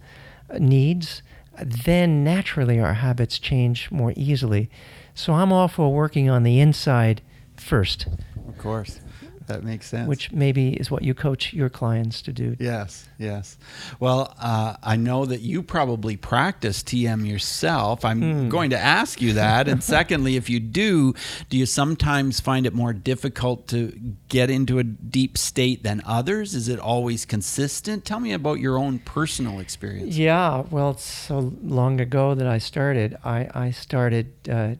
needs, 0.60 1.22
then 1.58 2.24
naturally 2.24 2.80
our 2.80 2.94
habits 2.94 3.38
change 3.38 3.90
more 3.90 4.12
easily. 4.16 4.70
So 5.14 5.34
I'm 5.34 5.52
all 5.52 5.68
for 5.68 5.92
working 5.92 6.28
on 6.28 6.42
the 6.42 6.60
inside 6.60 7.22
first. 7.56 8.06
Of 8.48 8.58
course. 8.58 9.00
That 9.46 9.62
makes 9.62 9.86
sense. 9.86 10.08
Which 10.08 10.32
maybe 10.32 10.74
is 10.74 10.90
what 10.90 11.02
you 11.02 11.14
coach 11.14 11.52
your 11.52 11.68
clients 11.68 12.22
to 12.22 12.32
do. 12.32 12.56
Yes, 12.58 13.08
yes. 13.18 13.58
Well, 14.00 14.34
uh, 14.40 14.76
I 14.82 14.96
know 14.96 15.26
that 15.26 15.40
you 15.40 15.62
probably 15.62 16.16
practice 16.16 16.82
TM 16.82 17.26
yourself. 17.28 18.04
I'm 18.04 18.20
mm. 18.20 18.48
going 18.48 18.70
to 18.70 18.78
ask 18.78 19.20
you 19.20 19.34
that. 19.34 19.68
and 19.68 19.82
secondly, 19.94 20.36
if 20.36 20.48
you 20.48 20.60
do, 20.60 21.14
do 21.50 21.58
you 21.58 21.66
sometimes 21.66 22.40
find 22.40 22.66
it 22.66 22.72
more 22.72 22.92
difficult 22.92 23.68
to 23.68 24.16
get 24.28 24.50
into 24.50 24.78
a 24.78 24.84
deep 24.84 25.36
state 25.36 25.82
than 25.82 26.02
others? 26.06 26.54
Is 26.54 26.68
it 26.68 26.78
always 26.78 27.24
consistent? 27.24 28.04
Tell 28.04 28.20
me 28.20 28.32
about 28.32 28.60
your 28.60 28.78
own 28.78 28.98
personal 29.00 29.60
experience. 29.60 30.16
Yeah, 30.16 30.64
well, 30.70 30.90
it's 30.90 31.04
so 31.04 31.52
long 31.62 32.00
ago 32.00 32.34
that 32.34 32.46
I 32.46 32.58
started. 32.58 33.16
I, 33.24 33.48
I 33.54 33.70
started. 33.70 34.32
Uh, 34.48 34.74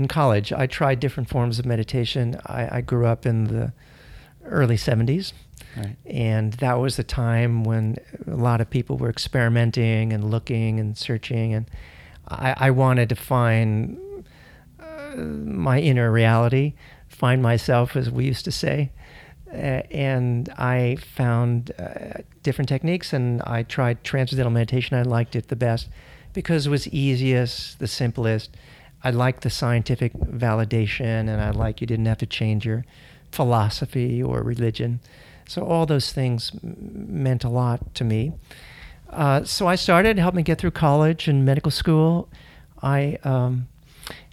in 0.00 0.08
college, 0.08 0.50
I 0.50 0.66
tried 0.66 0.98
different 0.98 1.28
forms 1.28 1.58
of 1.58 1.66
meditation. 1.66 2.40
I, 2.46 2.78
I 2.78 2.80
grew 2.80 3.04
up 3.04 3.26
in 3.26 3.44
the 3.44 3.72
early 4.46 4.76
70s. 4.76 5.34
Right. 5.76 5.94
And 6.06 6.54
that 6.54 6.78
was 6.80 6.96
the 6.96 7.04
time 7.04 7.64
when 7.64 7.98
a 8.26 8.34
lot 8.34 8.62
of 8.62 8.70
people 8.70 8.96
were 8.96 9.10
experimenting 9.10 10.14
and 10.14 10.30
looking 10.30 10.80
and 10.80 10.96
searching. 10.96 11.52
And 11.52 11.66
I, 12.28 12.54
I 12.56 12.70
wanted 12.70 13.10
to 13.10 13.14
find 13.14 14.24
uh, 14.80 15.16
my 15.16 15.78
inner 15.80 16.10
reality, 16.10 16.72
find 17.08 17.42
myself, 17.42 17.94
as 17.94 18.10
we 18.10 18.24
used 18.24 18.46
to 18.46 18.52
say. 18.52 18.90
Uh, 19.52 19.82
and 19.90 20.48
I 20.56 20.96
found 21.14 21.72
uh, 21.78 22.22
different 22.42 22.70
techniques 22.70 23.12
and 23.12 23.42
I 23.42 23.64
tried 23.64 24.02
transcendental 24.02 24.52
meditation. 24.52 24.96
I 24.96 25.02
liked 25.02 25.36
it 25.36 25.48
the 25.48 25.56
best 25.56 25.90
because 26.32 26.66
it 26.66 26.70
was 26.70 26.88
easiest, 26.88 27.80
the 27.80 27.86
simplest 27.86 28.56
I 29.02 29.10
like 29.10 29.40
the 29.40 29.50
scientific 29.50 30.12
validation, 30.14 31.28
and 31.28 31.40
I 31.40 31.50
like 31.50 31.80
you 31.80 31.86
didn't 31.86 32.06
have 32.06 32.18
to 32.18 32.26
change 32.26 32.66
your 32.66 32.84
philosophy 33.30 34.22
or 34.22 34.42
religion. 34.42 35.00
So 35.48 35.64
all 35.64 35.86
those 35.86 36.12
things 36.12 36.52
meant 36.62 37.44
a 37.44 37.48
lot 37.48 37.94
to 37.96 38.04
me. 38.04 38.32
Uh, 39.08 39.42
so 39.44 39.66
I 39.66 39.74
started, 39.74 40.18
helped 40.18 40.36
me 40.36 40.42
get 40.42 40.58
through 40.58 40.70
college 40.70 41.26
and 41.26 41.44
medical 41.44 41.72
school. 41.72 42.28
I, 42.82 43.18
um, 43.24 43.68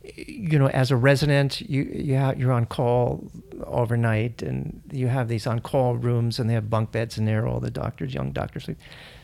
you 0.04 0.60
know, 0.60 0.68
as 0.70 0.92
a 0.92 0.96
resident, 0.96 1.62
you, 1.62 1.84
you're 1.84 2.52
on 2.52 2.66
call 2.66 3.32
overnight, 3.64 4.42
and 4.42 4.82
you 4.92 5.08
have 5.08 5.28
these 5.28 5.48
on-call 5.48 5.96
rooms, 5.96 6.40
and 6.40 6.50
they 6.50 6.54
have 6.54 6.70
bunk 6.70 6.92
beds 6.92 7.18
in 7.18 7.26
there. 7.26 7.48
All 7.48 7.60
the 7.60 7.72
doctors, 7.72 8.14
young 8.14 8.32
doctors, 8.32 8.66
sleep. 8.66 8.78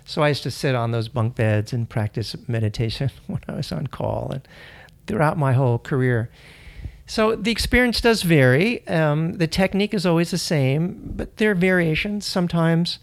So 0.05 0.21
I 0.21 0.29
used 0.29 0.43
to 0.43 0.51
sit 0.51 0.75
on 0.75 0.91
those 0.91 1.07
bunk 1.07 1.35
beds 1.35 1.71
and 1.71 1.87
practice 1.87 2.35
meditation 2.47 3.11
when 3.27 3.41
I 3.47 3.53
was 3.53 3.71
on 3.71 3.87
call, 3.87 4.31
and 4.31 4.47
throughout 5.07 5.37
my 5.37 5.53
whole 5.53 5.79
career. 5.79 6.29
So 7.05 7.35
the 7.35 7.51
experience 7.51 7.99
does 8.01 8.23
vary. 8.23 8.87
Um, 8.87 9.33
the 9.33 9.47
technique 9.47 9.93
is 9.93 10.05
always 10.05 10.31
the 10.31 10.37
same, 10.37 11.11
but 11.15 11.37
there 11.37 11.51
are 11.51 11.55
variations. 11.55 12.25
Sometimes 12.25 12.99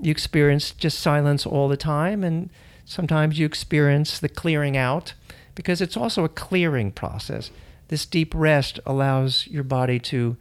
you 0.00 0.10
experience 0.10 0.70
just 0.72 0.98
silence 0.98 1.46
all 1.46 1.68
the 1.68 1.76
time, 1.76 2.22
and 2.22 2.50
sometimes 2.84 3.38
you 3.38 3.46
experience 3.46 4.18
the 4.18 4.28
clearing 4.28 4.76
out 4.76 5.14
because 5.54 5.80
it's 5.80 5.96
also 5.96 6.24
a 6.24 6.28
clearing 6.28 6.92
process. 6.92 7.50
This 7.88 8.06
deep 8.06 8.32
rest 8.34 8.78
allows 8.86 9.46
your 9.48 9.64
body 9.64 9.98
to 10.00 10.36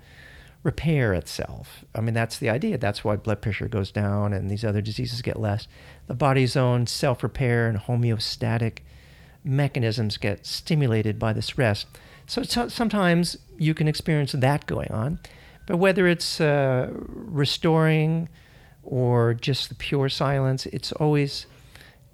repair 0.63 1.13
itself. 1.13 1.86
I 1.96 2.02
mean, 2.02 2.13
that's 2.13 2.38
the 2.38 2.50
idea. 2.50 2.78
That's 2.78 3.04
why 3.04 3.15
blood 3.15 3.41
pressure 3.41 3.70
goes 3.70 3.89
down 3.89 4.34
and 4.34 4.52
these 4.52 4.65
other 4.65 4.82
diseases 4.82 5.22
get 5.22 5.39
less. 5.39 5.67
The 6.08 6.13
body's 6.13 6.58
own 6.58 6.88
self 6.88 7.24
repair 7.24 7.67
and 7.67 7.80
homeostatic 7.80 8.80
mechanisms 9.48 10.18
get 10.18 10.46
stimulated 10.46 11.18
by 11.18 11.34
the 11.34 11.42
stress. 11.42 11.86
So 12.26 12.44
sometimes 12.44 13.38
you 13.58 13.74
can 13.74 13.88
experience 13.88 14.34
that 14.34 14.66
going 14.66 14.92
on. 14.92 15.20
But 15.66 15.78
whether 15.78 16.08
it's 16.08 16.40
uh, 16.40 16.90
restoring 16.94 18.30
or 18.84 19.34
just 19.34 19.70
the 19.70 19.76
pure 19.76 20.10
silence, 20.10 20.66
it's 20.68 20.92
always 20.94 21.46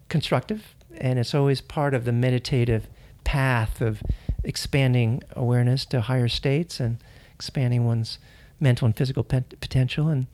constructive 0.09 0.75
and 0.97 1.17
it's 1.17 1.33
always 1.33 1.61
part 1.61 1.93
of 1.93 2.05
the 2.05 2.11
meditative 2.11 2.87
path 3.23 3.81
of 3.81 4.01
expanding 4.43 5.21
awareness 5.35 5.85
to 5.85 6.01
higher 6.01 6.27
states 6.27 6.79
and 6.79 6.97
expanding 7.33 7.85
one's 7.85 8.19
mental 8.59 8.85
and 8.85 8.95
physical 8.95 9.23
pet- 9.23 9.59
potential. 9.59 10.07
And 10.07 10.27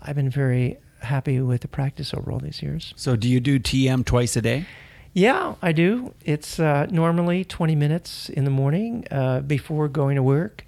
I've 0.00 0.16
been 0.16 0.30
very 0.30 0.78
happy 1.00 1.40
with 1.40 1.62
the 1.62 1.68
practice 1.68 2.14
over 2.14 2.30
all 2.32 2.38
these 2.38 2.62
years. 2.62 2.92
So, 2.96 3.16
do 3.16 3.28
you 3.28 3.40
do 3.40 3.58
TM 3.58 4.04
twice 4.04 4.36
a 4.36 4.42
day? 4.42 4.66
Yeah, 5.14 5.54
I 5.62 5.72
do. 5.72 6.14
It's 6.24 6.60
uh, 6.60 6.86
normally 6.90 7.44
20 7.44 7.74
minutes 7.74 8.28
in 8.28 8.44
the 8.44 8.50
morning 8.50 9.06
uh, 9.10 9.40
before 9.40 9.88
going 9.88 10.16
to 10.16 10.22
work, 10.22 10.64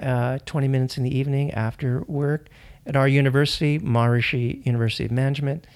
uh, 0.00 0.38
20 0.44 0.68
minutes 0.68 0.98
in 0.98 1.04
the 1.04 1.16
evening 1.16 1.52
after 1.52 2.02
work. 2.06 2.48
At 2.84 2.96
our 2.96 3.08
university, 3.08 3.78
Maharishi 3.78 4.64
University 4.66 5.04
of 5.04 5.10
Management, 5.10 5.66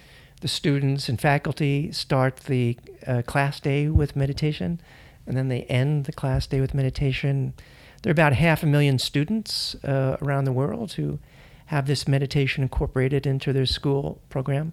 the 0.40 0.48
students 0.48 1.08
and 1.08 1.20
faculty 1.20 1.92
start 1.92 2.36
the 2.36 2.76
uh, 3.06 3.22
class 3.22 3.58
day 3.58 3.88
with 3.88 4.14
meditation, 4.16 4.80
and 5.26 5.36
then 5.36 5.48
they 5.48 5.62
end 5.62 6.04
the 6.04 6.12
class 6.12 6.46
day 6.46 6.60
with 6.60 6.74
meditation. 6.74 7.54
There 8.02 8.10
are 8.10 8.12
about 8.12 8.34
half 8.34 8.62
a 8.62 8.66
million 8.66 8.98
students 8.98 9.74
uh, 9.84 10.16
around 10.22 10.44
the 10.44 10.52
world 10.52 10.92
who 10.92 11.18
have 11.66 11.86
this 11.86 12.08
meditation 12.08 12.62
incorporated 12.62 13.26
into 13.26 13.52
their 13.52 13.66
school 13.66 14.20
program. 14.28 14.72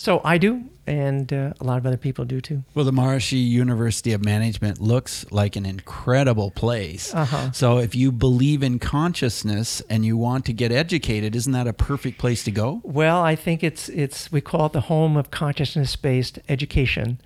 So 0.00 0.22
I 0.24 0.38
do, 0.38 0.64
and 0.86 1.30
uh, 1.30 1.52
a 1.60 1.64
lot 1.64 1.76
of 1.76 1.84
other 1.84 1.98
people 1.98 2.24
do 2.24 2.40
too. 2.40 2.64
Well, 2.74 2.86
the 2.86 2.90
Maharishi 2.90 3.46
University 3.46 4.14
of 4.14 4.24
Management 4.24 4.80
looks 4.80 5.30
like 5.30 5.56
an 5.56 5.66
incredible 5.66 6.50
place. 6.50 7.14
Uh-huh. 7.14 7.52
So, 7.52 7.76
if 7.76 7.94
you 7.94 8.10
believe 8.10 8.62
in 8.62 8.78
consciousness 8.78 9.82
and 9.90 10.06
you 10.06 10.16
want 10.16 10.46
to 10.46 10.54
get 10.54 10.72
educated, 10.72 11.36
isn't 11.36 11.52
that 11.52 11.66
a 11.66 11.74
perfect 11.74 12.16
place 12.16 12.42
to 12.44 12.50
go? 12.50 12.80
Well, 12.82 13.20
I 13.20 13.36
think 13.36 13.62
it's 13.62 13.90
it's 13.90 14.32
we 14.32 14.40
call 14.40 14.64
it 14.64 14.72
the 14.72 14.80
home 14.80 15.18
of 15.18 15.30
consciousness-based 15.30 16.38
education. 16.48 17.20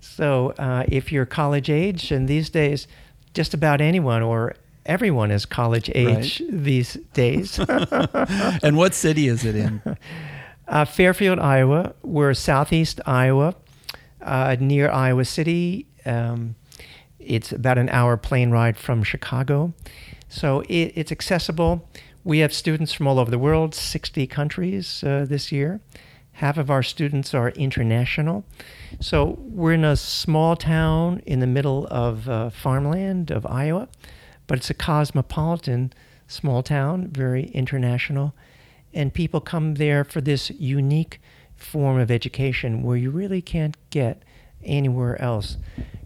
So 0.00 0.50
uh, 0.58 0.84
if 0.86 1.10
you're 1.10 1.24
college 1.24 1.70
age, 1.70 2.12
and 2.12 2.28
these 2.28 2.50
days, 2.50 2.86
just 3.32 3.54
about 3.54 3.80
anyone 3.80 4.22
or 4.22 4.54
everyone 4.84 5.30
is 5.30 5.46
college 5.46 5.90
age 5.94 6.42
Right. 6.42 6.62
these 6.62 6.98
days. 7.14 7.58
and 8.62 8.76
what 8.76 8.92
city 8.92 9.28
is 9.28 9.46
it 9.46 9.56
in? 9.56 9.80
Uh, 10.68 10.84
Fairfield, 10.84 11.38
Iowa. 11.38 11.94
We're 12.02 12.34
southeast 12.34 13.00
Iowa, 13.06 13.54
uh, 14.20 14.56
near 14.60 14.90
Iowa 14.90 15.24
City. 15.24 15.86
Um, 16.04 16.56
it's 17.18 17.52
about 17.52 17.78
an 17.78 17.88
hour 17.88 18.18
plane 18.18 18.50
ride 18.50 18.76
from 18.76 19.02
Chicago. 19.02 19.72
So 20.28 20.60
it, 20.68 20.92
it's 20.94 21.10
accessible. 21.10 21.88
We 22.22 22.40
have 22.40 22.52
students 22.52 22.92
from 22.92 23.06
all 23.06 23.18
over 23.18 23.30
the 23.30 23.38
world, 23.38 23.74
60 23.74 24.26
countries 24.26 25.02
uh, 25.02 25.24
this 25.26 25.50
year. 25.50 25.80
Half 26.32 26.58
of 26.58 26.70
our 26.70 26.82
students 26.82 27.32
are 27.32 27.48
international. 27.50 28.44
So 29.00 29.38
we're 29.40 29.72
in 29.72 29.86
a 29.86 29.96
small 29.96 30.54
town 30.54 31.22
in 31.24 31.40
the 31.40 31.46
middle 31.46 31.86
of 31.90 32.28
uh, 32.28 32.50
farmland 32.50 33.30
of 33.30 33.46
Iowa, 33.46 33.88
but 34.46 34.58
it's 34.58 34.68
a 34.68 34.74
cosmopolitan 34.74 35.94
small 36.26 36.62
town, 36.62 37.08
very 37.08 37.44
international 37.46 38.34
and 38.98 39.14
people 39.14 39.40
come 39.40 39.74
there 39.74 40.02
for 40.02 40.20
this 40.20 40.50
unique 40.50 41.20
form 41.54 42.00
of 42.00 42.10
education 42.10 42.82
where 42.82 42.96
you 42.96 43.12
really 43.12 43.40
can't 43.40 43.76
get 43.90 44.24
anywhere 44.64 45.20
else. 45.22 45.56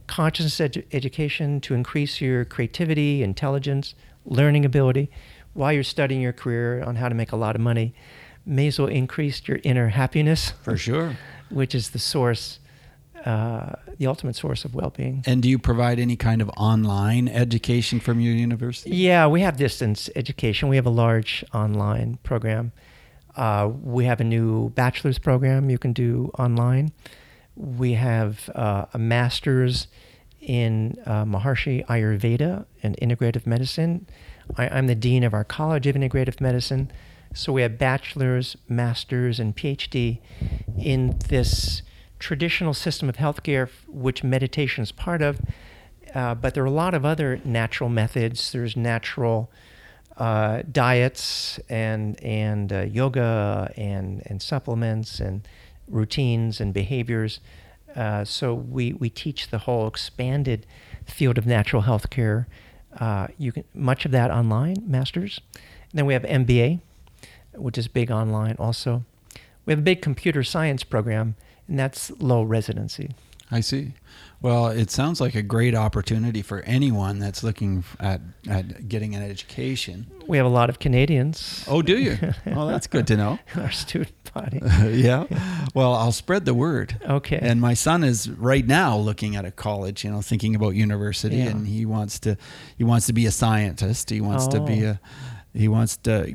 Consciousness 0.07 0.59
edu- 0.61 0.85
education 0.93 1.59
to 1.63 1.73
increase 1.73 2.21
your 2.21 2.45
creativity, 2.45 3.23
intelligence, 3.23 3.95
learning 4.27 4.67
ability 4.67 5.11
while 5.55 5.73
you're 5.73 5.83
studying 5.83 6.21
your 6.21 6.35
career 6.35 6.83
on 6.83 6.97
how 6.97 7.09
to 7.09 7.15
make 7.15 7.33
a 7.33 7.37
lot 7.37 7.55
of 7.55 7.63
money 7.63 7.95
may 8.45 8.67
as 8.67 8.79
well 8.79 8.89
increase 8.89 9.49
your 9.49 9.59
inner 9.65 9.89
happiness, 9.89 10.53
For 10.63 10.77
sure. 10.77 11.17
which 11.49 11.75
is 11.75 11.91
the 11.91 11.99
source, 11.99 12.59
uh, 13.25 13.73
the 13.99 14.07
ultimate 14.07 14.37
source 14.37 14.65
of 14.65 14.75
well 14.75 14.91
being. 14.91 15.23
And 15.27 15.43
do 15.43 15.49
you 15.49 15.59
provide 15.59 15.99
any 15.99 16.17
kind 16.17 16.43
of 16.43 16.49
online 16.57 17.29
education 17.29 18.01
from 18.01 18.21
your 18.21 18.35
university? 18.35 18.97
Yeah, 18.97 19.27
we 19.27 19.41
have 19.43 19.57
distance 19.57 20.11
education. 20.17 20.69
We 20.69 20.77
have 20.77 20.87
a 20.87 20.91
large 20.91 21.45
online 21.55 22.19
program. 22.23 22.73
Uh, 23.37 23.71
we 23.83 24.05
have 24.05 24.21
a 24.21 24.25
new 24.25 24.71
bachelor's 24.71 25.19
program 25.19 25.71
you 25.71 25.79
can 25.79 25.93
do 25.93 26.31
online. 26.39 26.93
We 27.57 27.95
have 27.95 28.51
uh, 28.55 28.87
a 28.93 28.99
master's 28.99 29.87
in 30.41 30.97
uh, 31.07 31.25
Maharishi 31.25 31.87
Ayurveda 31.87 32.67
and 32.83 32.97
integrative 33.01 33.47
medicine. 33.47 34.07
I, 34.57 34.69
I'm 34.69 34.87
the 34.87 34.95
dean 34.95 35.23
of 35.23 35.33
our 35.33 35.45
College 35.45 35.87
of 35.87 35.95
Integrative 35.95 36.41
Medicine. 36.41 36.91
So 37.35 37.53
we 37.53 37.63
have 37.63 37.79
bachelor's, 37.79 38.57
master's, 38.69 39.41
and 39.41 39.57
PhD 39.57 40.21
in 40.79 41.19
this 41.29 41.83
traditional 42.23 42.73
system 42.73 43.09
of 43.09 43.17
healthcare, 43.17 43.69
which 43.89 44.23
meditation 44.23 44.83
is 44.83 44.93
part 44.93 45.21
of. 45.21 45.41
Uh, 46.15 46.35
but 46.35 46.55
there 46.55 46.63
are 46.63 46.67
a 46.67 46.71
lot 46.71 46.95
of 46.95 47.05
other 47.05 47.41
natural 47.45 47.91
methods. 47.91 48.53
There's 48.53 48.77
natural 48.77 49.51
uh, 50.17 50.63
diets 50.71 51.59
and 51.69 52.23
and 52.23 52.73
uh, 52.73 52.81
yoga 52.83 53.73
and 53.77 54.23
and 54.27 54.41
supplements 54.41 55.21
and 55.21 55.47
routines 55.89 56.61
and 56.61 56.73
behaviors. 56.73 57.41
Uh, 57.97 58.25
so 58.25 58.55
we 58.55 58.93
we 58.93 59.11
teach 59.11 59.49
the 59.49 59.59
whole 59.59 59.87
expanded 59.87 60.67
field 61.07 61.39
of 61.39 61.47
natural 61.47 61.83
health 61.83 62.09
care. 62.11 62.47
Uh, 63.01 63.27
you 63.39 63.53
can 63.53 63.65
much 63.75 64.05
of 64.05 64.13
that 64.13 64.31
online, 64.31 64.77
masters. 64.87 65.41
And 65.55 65.99
then 65.99 66.07
we 66.07 66.13
have 66.13 66.23
MBA, 66.23 66.81
which 67.55 67.79
is 67.79 67.89
big 67.89 68.11
online 68.11 68.57
also. 68.59 69.05
We 69.65 69.73
have 69.73 69.81
a 69.81 69.83
big 69.83 70.03
computer 70.03 70.43
science 70.43 70.85
program, 70.85 71.37
and 71.69 71.79
that's 71.79 72.11
low 72.21 72.43
residency. 72.43 73.11
I 73.51 73.61
see. 73.61 73.93
Well, 74.41 74.69
it 74.69 74.91
sounds 74.91 75.21
like 75.21 75.35
a 75.35 75.43
great 75.43 75.75
opportunity 75.75 76.41
for 76.43 76.61
anyone 76.63 77.19
that's 77.19 77.45
looking 77.45 77.85
at, 78.01 78.21
at 78.49 78.89
getting 78.89 79.15
an 79.15 79.23
education. 79.23 80.07
We 80.27 80.37
have 80.39 80.47
a 80.47 80.51
lot 80.51 80.69
of 80.71 80.79
Canadians. 80.79 81.65
Oh, 81.69 81.83
do 81.83 81.97
you? 81.99 82.19
Oh, 82.47 82.67
that's 82.67 82.87
good 82.87 83.07
to 83.09 83.17
know. 83.17 83.39
our 83.57 83.71
student 83.71 84.15
body. 84.33 84.61
yeah. 84.99 85.27
Well, 85.75 85.93
I'll 85.95 86.13
spread 86.13 86.45
the 86.47 86.55
word. 86.55 86.97
Okay. 87.09 87.39
And 87.41 87.61
my 87.61 87.75
son 87.75 88.03
is 88.03 88.29
right 88.31 88.67
now 88.67 88.97
looking 88.97 89.37
at 89.37 89.45
a 89.45 89.51
college, 89.51 90.03
you 90.03 90.11
know, 90.11 90.23
thinking 90.23 90.55
about 90.57 90.71
university, 90.71 91.37
Yeah. 91.37 91.51
and 91.51 91.69
he 91.69 91.85
wants 91.87 92.19
to 92.21 92.37
he 92.77 92.85
wants 92.85 93.07
to 93.07 93.13
be 93.13 93.27
a 93.27 93.31
scientist. 93.31 94.11
He 94.11 94.21
wants 94.23 94.47
to 94.49 94.61
be 94.61 94.87
Oh. 94.87 94.91
a 94.93 95.01
he 95.55 95.69
wants 95.69 95.97
to 95.99 96.35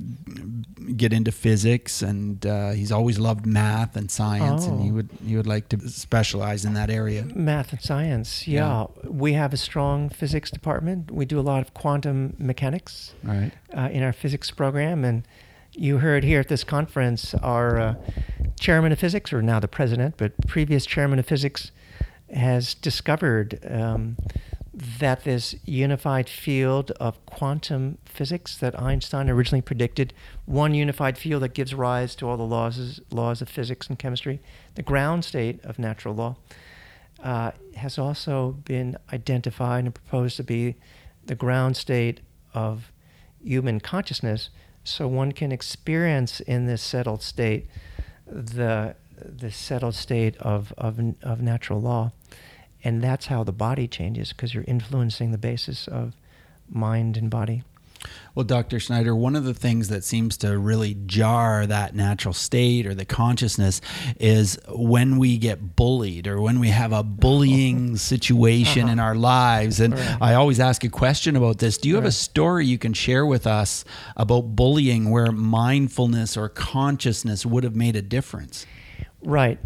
get 0.96 1.12
into 1.12 1.32
physics, 1.32 2.02
and 2.02 2.46
uh, 2.46 2.70
he's 2.72 2.92
always 2.92 3.18
loved 3.20 3.46
math 3.46 3.96
and 3.96 4.12
science, 4.12 4.66
and 4.68 4.82
he 4.82 4.90
Oh. 4.92 4.94
would 4.94 5.10
he 5.26 5.36
would 5.36 5.48
like 5.48 5.70
to 5.70 5.90
specialize 5.90 6.66
in 6.66 6.74
that 6.76 6.90
area. 6.90 7.24
Math 7.36 7.72
and 7.72 7.82
science, 7.82 8.48
yeah. 8.48 8.86
We 9.04 9.34
have 9.34 9.54
a 9.54 9.58
strong 9.58 10.10
physics 10.10 10.52
department. 10.52 11.12
We 11.12 11.26
do 11.26 11.40
a 11.40 11.42
lot 11.52 11.62
of 11.62 11.74
quantum 11.74 12.36
mechanics 12.38 13.14
Right. 13.24 13.52
uh, 13.76 13.90
in 13.92 14.04
our 14.04 14.14
physics 14.14 14.52
program. 14.52 15.04
And 15.04 15.24
you 15.74 15.98
heard 15.98 16.24
here 16.24 16.40
at 16.40 16.48
this 16.48 16.64
conference, 16.64 17.34
our 17.36 17.80
uh, 17.80 17.96
chairman 18.60 18.92
of 18.92 19.00
physics, 19.00 19.34
or 19.34 19.42
now 19.42 19.60
the 19.60 19.68
president, 19.68 20.16
but 20.18 20.32
previous 20.48 20.86
chairman 20.86 21.20
of 21.20 21.26
physics, 21.26 21.72
has 22.34 22.74
discovered 22.76 23.60
um, 23.70 24.18
that 24.78 25.24
this 25.24 25.56
unified 25.66 26.30
field 26.30 26.92
of 27.00 27.26
quantum 27.26 27.98
physics 28.06 28.56
that 28.58 28.80
Einstein 28.80 29.28
originally 29.28 29.62
predicted, 29.62 30.14
one 30.46 30.76
unified 30.76 31.18
field 31.18 31.42
that 31.42 31.56
gives 31.56 31.74
rise 31.74 32.14
to 32.16 32.30
all 32.30 32.38
the 32.38 32.44
laws, 32.44 33.02
laws 33.10 33.42
of 33.42 33.50
physics 33.50 33.88
and 33.88 33.98
chemistry, 33.98 34.40
the 34.76 34.84
ground 34.84 35.26
state 35.26 35.60
of 35.66 35.80
natural 35.80 36.14
law, 36.14 36.36
uh, 37.24 37.52
has 37.76 37.98
also 37.98 38.52
been 38.66 38.96
identified 39.12 39.84
and 39.84 39.96
proposed 39.96 40.38
to 40.38 40.44
be 40.44 40.76
the 41.26 41.34
ground 41.34 41.76
state 41.76 42.22
of 42.54 42.92
human 43.44 43.80
consciousness. 43.80 44.52
So 44.84 45.08
one 45.08 45.32
can 45.32 45.52
experience 45.52 46.40
in 46.40 46.68
this 46.68 46.84
settled 46.84 47.24
state 47.24 47.68
the 48.28 48.96
the 49.18 49.50
settled 49.50 49.96
state 49.96 50.38
of, 50.38 50.72
of, 50.78 51.00
of 51.24 51.42
natural 51.42 51.82
law. 51.82 52.12
And 52.84 53.02
that's 53.02 53.28
how 53.28 53.44
the 53.44 53.52
body 53.52 53.88
changes 53.88 54.30
because 54.30 54.54
you're 54.54 54.66
influencing 54.68 55.32
the 55.32 55.38
basis 55.38 55.88
of 55.88 56.14
mind 56.70 57.18
and 57.18 57.30
body. 57.30 57.64
Well, 58.36 58.44
Dr. 58.44 58.80
Schneider, 58.80 59.16
one 59.16 59.36
of 59.36 59.44
the 59.44 59.54
things 59.54 59.90
that 59.90 60.04
seems 60.04 60.38
to 60.38 60.58
really 60.58 60.96
jar 61.08 61.66
that 61.66 61.96
natural 61.96 62.34
state 62.34 62.86
or 62.86 62.94
the 62.94 63.06
consciousness 63.06 63.82
is 64.20 64.60
when 64.70 65.18
we 65.18 65.38
get 65.38 65.76
bullied 65.76 66.28
or 66.28 66.40
when 66.40 66.60
we 66.60 66.70
have 66.70 66.94
a 66.94 67.04
bullying 67.04 67.98
situation 67.98 68.84
uh-huh. 68.84 68.92
in 68.92 69.00
our 69.00 69.16
lives. 69.16 69.80
And 69.80 69.98
Right. 69.98 70.18
I 70.22 70.34
always 70.36 70.60
ask 70.60 70.84
a 70.84 70.90
question 70.90 71.36
about 71.36 71.58
this. 71.58 71.78
Do 71.78 71.90
you 71.90 71.96
have 71.96 72.06
a 72.06 72.12
story 72.12 72.68
you 72.68 72.78
can 72.78 72.94
share 72.94 73.26
with 73.26 73.48
us 73.48 73.84
about 74.16 74.56
bullying 74.56 75.10
where 75.10 75.32
mindfulness 75.32 76.38
or 76.38 76.50
consciousness 76.50 77.46
would 77.46 77.64
have 77.64 77.76
made 77.76 77.96
a 77.96 78.02
difference? 78.02 78.68
Right. 79.24 79.58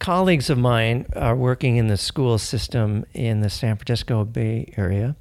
Colleagues 0.00 0.48
of 0.48 0.58
mine 0.58 1.06
are 1.14 1.36
working 1.36 1.76
in 1.76 1.88
the 1.88 1.96
school 1.96 2.38
system 2.38 3.04
in 3.12 3.42
the 3.42 3.50
San 3.50 3.76
Francisco 3.76 4.24
Bay 4.24 4.72
Area. 4.78 5.14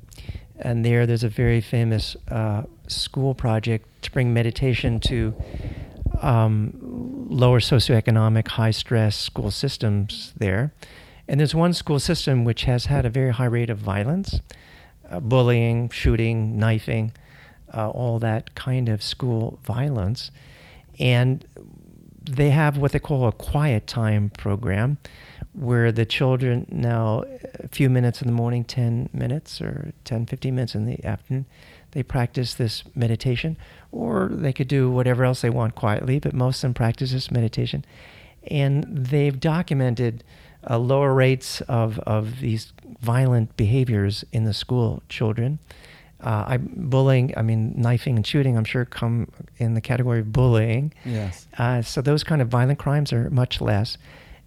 And 0.58 0.86
there, 0.86 1.06
there's 1.06 1.24
a 1.24 1.30
very 1.30 1.62
famous 1.62 2.16
uh, 2.32 2.64
school 2.88 3.36
project 3.36 3.88
to 4.04 4.12
bring 4.12 4.34
meditation 4.34 5.02
to 5.02 5.36
um, 6.22 7.28
lower 7.30 7.60
socioeconomic, 7.60 8.48
high 8.48 8.72
stress 8.72 9.18
school 9.18 9.52
systems 9.52 10.34
there. 10.38 10.74
And 11.28 11.42
there's 11.42 11.54
one 11.54 11.74
school 11.74 12.00
system 12.00 12.46
which 12.46 12.64
has 12.64 12.86
had 12.86 13.06
a 13.06 13.10
very 13.10 13.34
high 13.34 13.46
rate 13.46 13.70
of 13.70 13.80
violence, 13.80 14.40
uh, 15.10 15.20
bullying, 15.20 15.90
shooting, 15.90 16.58
knifing. 16.58 17.12
uh, 17.74 17.90
all 17.90 18.20
that 18.20 18.56
kind 18.56 18.90
of 18.90 19.04
school 19.04 19.60
violence. 19.64 20.32
And 21.00 21.46
they 22.30 22.52
have 22.52 22.78
what 22.78 22.92
they 22.92 23.00
call 23.00 23.28
a 23.28 23.32
quiet 23.32 23.88
time 23.88 24.30
program 24.38 24.98
where 25.54 25.92
the 25.92 26.06
children 26.06 26.66
now 26.70 27.24
a 27.60 27.68
few 27.68 27.90
minutes 27.90 28.22
in 28.22 28.28
the 28.28 28.34
morning 28.34 28.64
10 28.64 29.10
minutes 29.14 29.60
or 29.62 29.92
10 30.04 30.28
15 30.28 30.54
minutes 30.54 30.76
in 30.76 30.86
the 30.86 31.04
afternoon 31.04 31.46
they 31.92 32.04
practice 32.04 32.54
this 32.54 32.84
meditation 32.96 33.58
or 33.92 34.30
they 34.32 34.54
could 34.54 34.68
do 34.68 34.90
whatever 34.90 35.24
else 35.24 35.42
they 35.42 35.50
want 35.50 35.76
quietly 35.76 36.20
but 36.20 36.34
most 36.34 36.58
of 36.58 36.62
them 36.62 36.74
practice 36.74 37.12
this 37.12 37.32
meditation. 37.32 37.84
And 38.50 38.86
they've 38.90 39.40
documented 39.40 40.24
uh, 40.70 40.78
lower 40.78 41.14
rates 41.14 41.62
of, 41.62 42.00
of 42.00 42.40
these 42.40 42.74
violent 43.02 43.56
behaviors 43.58 44.24
in 44.32 44.44
the 44.44 44.54
school 44.54 45.04
children 45.10 45.60
uh, 46.22 46.46
I 46.48 46.58
bullying, 46.58 47.34
I 47.38 47.42
mean 47.42 47.74
knifing 47.78 48.16
and 48.16 48.26
shooting. 48.26 48.58
I'm 48.58 48.66
sure 48.66 48.86
come 48.86 49.32
in 49.58 49.74
the 49.74 49.82
category 49.82 50.20
of 50.20 50.34
bullying. 50.34 50.94
Yes. 51.06 51.48
Uh, 51.58 51.82
so 51.82 52.02
those 52.02 52.24
kind 52.24 52.42
of 52.42 52.50
violent 52.50 52.80
crimes 52.80 53.14
are 53.14 53.30
much 53.30 53.62
less, 53.62 53.98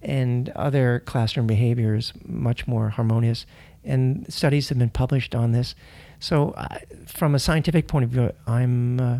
and 0.02 0.50
other 0.50 1.02
classroom 1.06 1.46
behaviors 1.46 2.12
much 2.24 2.66
more 2.66 2.90
harmonious. 2.90 3.46
And 3.84 4.32
studies 4.32 4.68
have 4.68 4.78
been 4.78 4.90
published 4.90 5.34
on 5.34 5.52
this. 5.52 5.74
So, 6.20 6.50
uh, 6.50 6.78
from 7.06 7.34
a 7.34 7.40
scientific 7.40 7.88
point 7.88 8.04
of 8.04 8.10
view, 8.10 8.32
I'm 8.46 9.00
uh, 9.00 9.18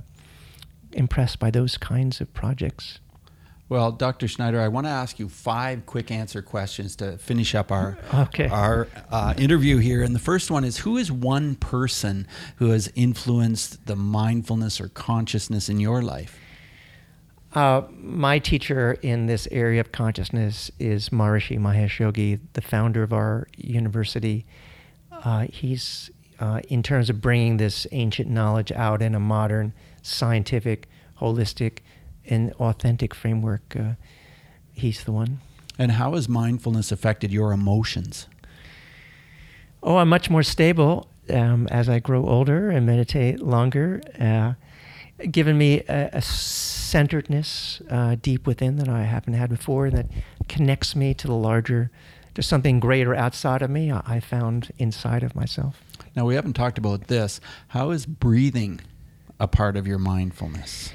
impressed 0.93 1.41
by 1.41 1.51
those 1.51 1.77
kinds 1.77 2.21
of 2.21 2.33
projects. 2.33 3.01
Well, 3.73 3.91
Dr. 3.91 4.29
Schneider, 4.29 4.61
I 4.61 4.69
want 4.69 4.87
to 4.87 4.91
ask 4.91 5.19
you 5.19 5.31
five 5.31 5.87
quick 5.87 6.11
answer 6.11 6.43
questions 6.43 6.95
to 6.97 7.17
finish 7.17 7.55
up 7.55 7.73
our 7.73 7.97
Okay. 8.13 8.47
our 8.49 8.87
uh, 9.11 9.33
interview 9.39 9.79
here. 9.79 10.03
And 10.03 10.15
the 10.15 10.19
first 10.19 10.51
one 10.51 10.63
is: 10.63 10.77
Who 10.77 10.99
is 10.99 11.11
one 11.11 11.55
person 11.55 12.27
who 12.57 12.69
has 12.69 12.93
influenced 12.95 13.87
the 13.87 13.97
mindfulness 13.97 14.79
or 14.79 14.89
consciousness 14.89 15.71
in 15.71 15.81
your 15.81 16.03
life? 16.03 16.39
Uh, 17.55 17.81
my 17.97 18.39
teacher 18.39 18.99
in 19.01 19.25
this 19.25 19.49
area 19.51 19.81
of 19.81 19.91
consciousness 19.91 20.71
is 20.79 21.09
Maharishi 21.09 21.59
Mahesh 21.59 21.99
Yogi, 21.99 22.41
the 22.53 22.61
founder 22.61 23.03
of 23.03 23.15
our 23.15 23.49
university. 23.57 24.45
Uh, 25.11 25.47
he's, 25.51 26.11
uh, 26.41 26.61
in 26.69 26.83
terms 26.83 27.09
of 27.09 27.23
bringing 27.23 27.57
this 27.57 27.87
ancient 27.93 28.29
knowledge 28.29 28.71
out 28.73 29.01
in 29.01 29.15
a 29.15 29.21
modern, 29.21 29.73
scientific, 30.03 30.91
holistic, 31.19 31.79
and 32.27 32.53
authentic 32.55 33.15
framework, 33.15 33.77
uh, 33.77 33.93
he's 34.73 35.05
the 35.05 35.13
one. 35.13 35.41
And 35.79 35.93
how 35.93 36.15
has 36.15 36.29
mindfulness 36.29 36.93
affected 36.93 37.33
your 37.33 37.53
emotions? 37.53 38.29
Oh, 39.83 39.97
I'm 39.97 40.09
much 40.09 40.31
more 40.31 40.43
stable 40.43 41.09
um, 41.31 41.67
as 41.69 41.89
I 41.89 41.99
grow 41.99 42.27
older 42.27 42.71
and 42.71 42.87
meditate 42.87 43.41
longer. 43.41 44.01
Uh, 44.21 44.55
given 45.31 45.57
me 45.57 45.81
a, 45.89 46.11
a 46.13 46.23
centeredness 46.23 47.81
uh, 47.91 48.17
deep 48.21 48.47
within 48.47 48.77
that 48.77 48.89
I 48.89 49.03
haven't 49.03 49.35
had 49.35 49.51
before 49.51 49.91
that 49.91 50.07
connects 50.49 50.95
me 50.97 51.15
to 51.15 51.27
the 51.27 51.35
larger, 51.35 51.91
to 52.35 52.43
something 52.43 52.81
greater 52.81 53.15
outside 53.15 53.63
of 53.63 53.71
me. 53.71 53.91
I, 53.91 54.03
I 54.05 54.21
found 54.21 54.73
inside 54.79 55.23
of 55.23 55.35
myself. 55.35 55.83
Now, 56.15 56.27
we 56.27 56.35
haven't 56.35 56.55
talked 56.55 56.79
about 56.79 57.09
this. 57.09 57.41
How 57.69 57.91
is 57.91 58.05
breathing 58.05 58.81
a 59.41 59.49
part 59.49 59.77
of 59.77 59.87
your 59.87 59.99
mindfulness? 59.99 60.93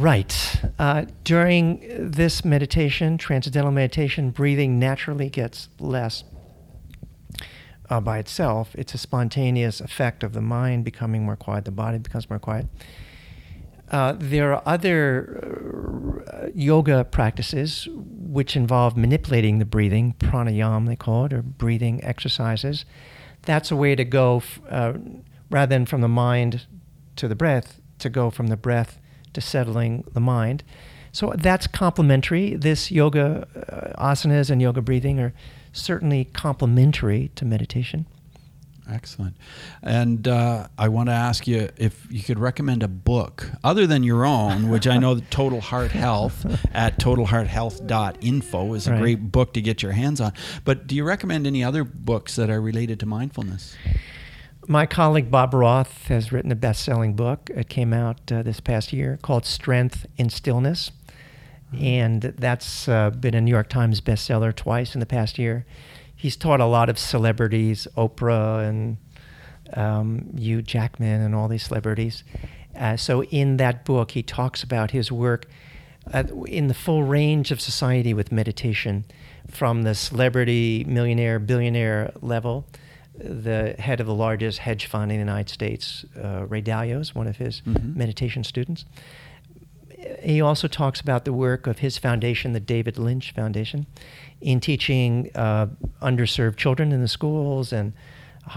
Right. 0.00 0.62
Uh, 0.78 1.04
during 1.24 2.10
this 2.10 2.42
meditation, 2.42 3.18
transcendental 3.18 3.70
meditation, 3.70 4.30
breathing 4.30 4.78
naturally 4.78 5.28
gets 5.28 5.68
less 5.78 6.24
uh, 7.90 8.00
by 8.00 8.16
itself. 8.16 8.70
It's 8.76 8.94
a 8.94 8.98
spontaneous 8.98 9.78
effect 9.78 10.22
of 10.22 10.32
the 10.32 10.40
mind 10.40 10.86
becoming 10.86 11.24
more 11.26 11.36
quiet, 11.36 11.66
the 11.66 11.70
body 11.70 11.98
becomes 11.98 12.30
more 12.30 12.38
quiet. 12.38 12.64
Uh, 13.90 14.14
there 14.18 14.54
are 14.54 14.62
other 14.64 16.24
uh, 16.32 16.46
yoga 16.54 17.04
practices 17.04 17.86
which 17.92 18.56
involve 18.56 18.96
manipulating 18.96 19.58
the 19.58 19.66
breathing, 19.66 20.14
pranayama 20.18 20.86
they 20.86 20.96
call 20.96 21.26
it, 21.26 21.34
or 21.34 21.42
breathing 21.42 22.02
exercises. 22.02 22.86
That's 23.42 23.70
a 23.70 23.76
way 23.76 23.94
to 23.96 24.06
go, 24.06 24.42
uh, 24.70 24.94
rather 25.50 25.74
than 25.74 25.84
from 25.84 26.00
the 26.00 26.08
mind 26.08 26.62
to 27.16 27.28
the 27.28 27.36
breath, 27.36 27.82
to 27.98 28.08
go 28.08 28.30
from 28.30 28.46
the 28.46 28.56
breath 28.56 28.98
to 29.34 29.40
settling 29.40 30.04
the 30.12 30.20
mind. 30.20 30.62
So 31.12 31.32
that's 31.36 31.66
complementary. 31.66 32.54
This 32.54 32.90
yoga 32.90 33.46
uh, 33.96 34.12
asanas 34.12 34.50
and 34.50 34.62
yoga 34.62 34.80
breathing 34.80 35.18
are 35.20 35.32
certainly 35.72 36.24
complementary 36.26 37.30
to 37.36 37.44
meditation. 37.44 38.06
Excellent. 38.92 39.36
And 39.84 40.26
uh, 40.26 40.66
I 40.76 40.88
want 40.88 41.10
to 41.10 41.12
ask 41.12 41.46
you 41.46 41.68
if 41.76 42.08
you 42.10 42.22
could 42.24 42.40
recommend 42.40 42.82
a 42.82 42.88
book 42.88 43.50
other 43.62 43.86
than 43.86 44.02
your 44.02 44.24
own, 44.24 44.68
which 44.68 44.88
I 44.88 44.98
know 44.98 45.20
Total 45.30 45.60
Heart 45.60 45.92
Health 45.92 46.44
at 46.74 46.98
totalhearthealth.info 46.98 48.74
is 48.74 48.86
a 48.88 48.90
Right. 48.92 49.00
great 49.00 49.30
book 49.32 49.52
to 49.54 49.60
get 49.60 49.82
your 49.82 49.92
hands 49.92 50.20
on. 50.20 50.32
But 50.64 50.86
do 50.88 50.96
you 50.96 51.04
recommend 51.04 51.46
any 51.46 51.62
other 51.62 51.84
books 51.84 52.34
that 52.36 52.50
are 52.50 52.60
related 52.60 52.98
to 53.00 53.06
mindfulness? 53.06 53.76
My 54.68 54.86
colleague 54.86 55.30
Bob 55.30 55.54
Roth 55.54 56.06
has 56.08 56.32
written 56.32 56.52
a 56.52 56.56
best 56.56 56.82
selling 56.82 57.14
book. 57.14 57.50
It 57.54 57.68
came 57.68 57.92
out 57.92 58.30
uh, 58.30 58.42
this 58.42 58.60
past 58.60 58.92
year 58.92 59.18
called 59.22 59.46
Strength 59.46 60.06
in 60.16 60.28
Stillness. 60.28 60.92
And 61.78 62.22
that's 62.22 62.88
uh, 62.88 63.10
been 63.10 63.34
a 63.34 63.40
New 63.40 63.50
York 63.50 63.68
Times 63.68 64.00
bestseller 64.00 64.54
twice 64.54 64.94
in 64.94 65.00
the 65.00 65.06
past 65.06 65.38
year. 65.38 65.64
He's 66.14 66.36
taught 66.36 66.60
a 66.60 66.66
lot 66.66 66.88
of 66.88 66.98
celebrities, 66.98 67.88
Oprah 67.96 68.68
and 68.68 68.98
um, 69.72 70.36
Hugh 70.36 70.62
Jackman, 70.62 71.22
and 71.22 71.34
all 71.34 71.48
these 71.48 71.64
celebrities. 71.64 72.22
Uh, 72.78 72.96
so, 72.96 73.24
in 73.24 73.56
that 73.56 73.84
book, 73.84 74.10
he 74.10 74.22
talks 74.22 74.62
about 74.62 74.90
his 74.90 75.10
work 75.10 75.46
uh, 76.12 76.24
in 76.46 76.66
the 76.66 76.74
full 76.74 77.04
range 77.04 77.50
of 77.50 77.60
society 77.60 78.12
with 78.12 78.30
meditation, 78.30 79.04
from 79.48 79.82
the 79.82 79.94
celebrity, 79.94 80.84
millionaire, 80.84 81.38
billionaire 81.38 82.12
level. 82.20 82.66
The 83.22 83.74
head 83.78 84.00
of 84.00 84.06
the 84.06 84.14
largest 84.14 84.58
hedge 84.60 84.86
fund 84.86 85.10
in 85.12 85.18
the 85.18 85.20
United 85.24 85.50
States, 85.50 86.04
uh, 86.22 86.46
Ray 86.48 86.62
Dalio, 86.62 87.00
is 87.00 87.14
one 87.14 87.26
of 87.26 87.36
his 87.36 87.60
Mhm. 87.66 87.94
meditation 87.96 88.44
students. 88.44 88.84
He 90.22 90.40
also 90.40 90.66
talks 90.68 91.00
about 91.00 91.24
the 91.26 91.32
work 91.32 91.66
of 91.66 91.80
his 91.80 91.98
foundation, 91.98 92.52
the 92.52 92.60
David 92.60 92.98
Lynch 92.98 93.32
Foundation, 93.32 93.86
in 94.40 94.58
teaching 94.60 95.30
uh, 95.34 95.66
underserved 96.00 96.56
children 96.56 96.92
in 96.92 97.02
the 97.02 97.08
schools 97.08 97.72
and 97.72 97.92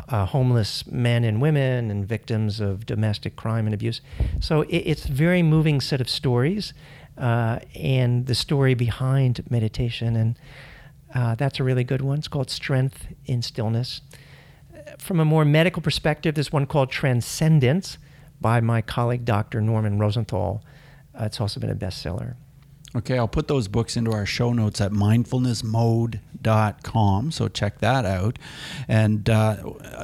uh, 0.07 0.25
homeless 0.25 0.87
men 0.87 1.23
and 1.25 1.41
women 1.41 1.91
and 1.91 2.07
victims 2.07 2.59
of 2.61 2.85
domestic 2.85 3.35
crime 3.35 3.65
and 3.67 3.73
abuse. 3.73 3.99
So 4.39 4.61
it, 4.61 4.77
it's 4.77 5.05
a 5.05 5.11
very 5.11 5.43
moving 5.43 5.81
set 5.81 5.99
of 5.99 6.09
stories 6.09 6.73
uh, 7.17 7.59
and 7.75 8.25
the 8.25 8.33
story 8.35 8.73
behind 8.73 9.43
meditation. 9.49 10.15
And 10.15 10.39
uh, 11.13 11.35
that's 11.35 11.59
a 11.59 11.63
really 11.63 11.83
good 11.83 12.01
one. 12.01 12.19
It's 12.19 12.29
called 12.29 12.49
Strength 12.49 13.07
in 13.25 13.41
Stillness. 13.41 14.01
From 14.97 15.19
a 15.19 15.25
more 15.25 15.45
medical 15.45 15.81
perspective, 15.81 16.35
there's 16.35 16.51
one 16.51 16.65
called 16.65 16.89
Transcendence 16.91 17.97
by 18.41 18.59
my 18.61 18.81
colleague, 18.81 19.25
Dr. 19.25 19.61
Norman 19.61 19.99
Rosenthal. 19.99 20.63
Uh, 21.19 21.25
it's 21.25 21.39
also 21.41 21.59
been 21.59 21.69
a 21.69 21.75
bestseller. 21.75 22.35
Okay, 22.95 23.17
I'll 23.17 23.27
put 23.27 23.47
those 23.47 23.67
books 23.67 23.97
into 23.97 24.11
our 24.11 24.25
show 24.25 24.53
notes 24.53 24.79
at 24.79 24.91
mindfulnessmode.com. 24.91 27.31
So 27.31 27.47
check 27.47 27.79
that 27.79 28.05
out. 28.05 28.37
And 28.87 29.27
uh, 29.29 29.55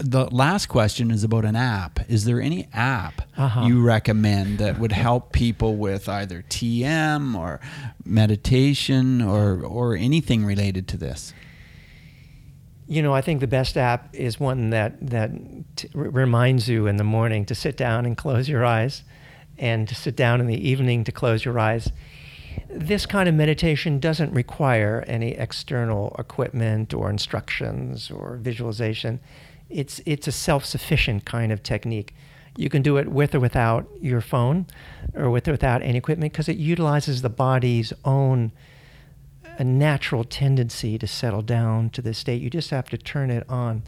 the 0.01 0.27
last 0.31 0.67
question 0.67 1.11
is 1.11 1.23
about 1.23 1.45
an 1.45 1.55
app. 1.55 1.99
Is 2.09 2.25
there 2.25 2.41
any 2.41 2.67
app 2.73 3.21
Uh-huh. 3.37 3.61
you 3.65 3.81
recommend 3.83 4.57
that 4.59 4.79
would 4.79 4.91
help 4.91 5.31
people 5.33 5.75
with 5.75 6.09
either 6.09 6.43
TM 6.49 7.35
or 7.37 7.59
meditation 8.05 9.21
or, 9.21 9.61
or 9.63 9.95
anything 9.95 10.43
related 10.45 10.87
to 10.89 10.97
this? 10.97 11.33
You 12.89 13.03
know, 13.03 13.13
I 13.13 13.21
think 13.21 13.39
the 13.39 13.47
best 13.47 13.77
app 13.77 14.15
is 14.15 14.39
one 14.39 14.71
that 14.71 14.93
that 15.11 15.29
t- 15.75 15.89
reminds 15.93 16.67
you 16.67 16.87
in 16.87 16.97
the 16.97 17.03
morning 17.03 17.45
to 17.45 17.53
sit 17.53 17.77
down 17.77 18.07
and 18.07 18.17
close 18.17 18.49
your 18.49 18.65
eyes, 18.65 19.03
and 19.59 19.87
to 19.87 19.93
sit 19.93 20.15
down 20.15 20.41
in 20.41 20.47
the 20.47 20.69
evening 20.69 21.03
to 21.03 21.11
close 21.11 21.45
your 21.45 21.59
eyes. 21.59 21.91
This 22.67 23.05
kind 23.05 23.29
of 23.29 23.35
meditation 23.35 23.99
doesn't 23.99 24.33
require 24.33 25.03
any 25.05 25.33
external 25.33 26.15
equipment 26.17 26.95
or 26.95 27.11
instructions 27.11 28.09
or 28.09 28.37
visualization. 28.41 29.19
It's 29.69 30.01
it's 30.07 30.27
a 30.27 30.31
self-sufficient 30.31 31.25
kind 31.25 31.51
of 31.51 31.61
technique. 31.61 32.15
You 32.57 32.69
can 32.71 32.81
do 32.81 32.97
it 32.97 33.07
with 33.07 33.35
or 33.35 33.39
without 33.39 33.87
your 34.01 34.21
phone, 34.21 34.65
or 35.13 35.29
with 35.29 35.47
or 35.47 35.51
without 35.51 35.83
any 35.83 35.99
equipment, 35.99 36.33
because 36.33 36.49
it 36.49 36.57
utilizes 36.57 37.21
the 37.21 37.29
body's 37.29 37.93
own 38.03 38.51
a 39.59 39.63
natural 39.63 40.23
tendency 40.23 40.97
to 40.97 41.05
settle 41.05 41.41
down 41.41 41.89
to 41.91 42.01
this 42.01 42.17
state. 42.17 42.41
You 42.41 42.49
just 42.49 42.71
have 42.71 42.89
to 42.89 42.97
turn 42.97 43.29
it 43.29 43.47
on. 43.49 43.83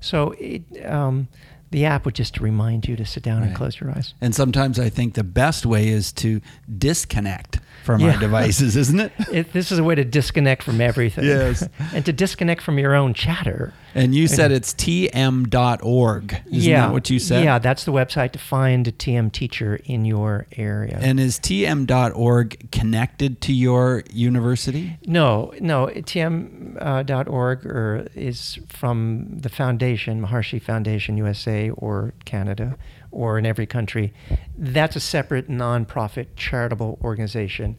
So 0.00 0.32
it, 0.38 0.62
um, 0.86 1.28
the 1.70 1.84
app 1.84 2.04
would 2.04 2.14
just 2.14 2.38
remind 2.40 2.88
you 2.88 2.96
to 2.96 3.04
sit 3.04 3.24
down 3.24 3.42
and 3.42 3.54
close 3.54 3.80
your 3.80 3.90
eyes. 3.90 4.14
And 4.20 4.34
sometimes 4.34 4.78
I 4.78 4.88
think 4.88 5.14
the 5.14 5.24
best 5.24 5.66
way 5.66 5.88
is 5.88 6.12
to 6.12 6.40
disconnect 6.78 7.58
from 7.88 8.02
Yeah. 8.02 8.12
our 8.12 8.20
devices, 8.20 8.76
isn't 8.76 9.00
it? 9.00 9.12
It, 9.32 9.52
this 9.54 9.72
is 9.72 9.78
a 9.78 9.82
way 9.82 9.94
to 9.94 10.04
disconnect 10.04 10.62
from 10.62 10.78
everything. 10.78 11.24
Yes. 11.24 11.66
and 11.94 12.04
to 12.04 12.12
disconnect 12.12 12.60
from 12.60 12.78
your 12.78 12.94
own 12.94 13.14
chatter. 13.14 13.72
And 13.94 14.14
you 14.14 14.28
said 14.28 14.52
it's 14.52 14.74
tm.org. 14.74 16.42
Isn't 16.52 16.70
yeah. 16.70 16.82
that 16.82 16.92
what 16.92 17.08
you 17.08 17.18
said? 17.18 17.44
Yeah, 17.44 17.58
that's 17.58 17.86
the 17.86 17.92
website 17.92 18.32
to 18.32 18.38
find 18.38 18.86
a 18.86 18.92
TM 18.92 19.32
teacher 19.32 19.80
in 19.86 20.04
your 20.04 20.46
area. 20.58 20.98
And 21.00 21.18
is 21.18 21.38
tm.org 21.38 22.70
connected 22.70 23.40
to 23.40 23.54
your 23.54 24.04
university? 24.12 24.98
no, 25.06 25.54
no, 25.58 25.86
tm.org 25.86 27.66
uh, 27.66 27.70
or 27.70 28.06
is 28.14 28.58
from 28.68 29.28
the 29.30 29.48
foundation, 29.48 30.20
Maharishi 30.20 30.60
Foundation 30.60 31.16
USA 31.16 31.70
or 31.70 32.12
Canada 32.26 32.76
or 33.10 33.38
in 33.38 33.46
every 33.46 33.66
country. 33.66 34.12
That's 34.56 34.96
a 34.96 35.00
separate 35.00 35.48
nonprofit 35.48 36.28
charitable 36.36 36.98
organization. 37.02 37.76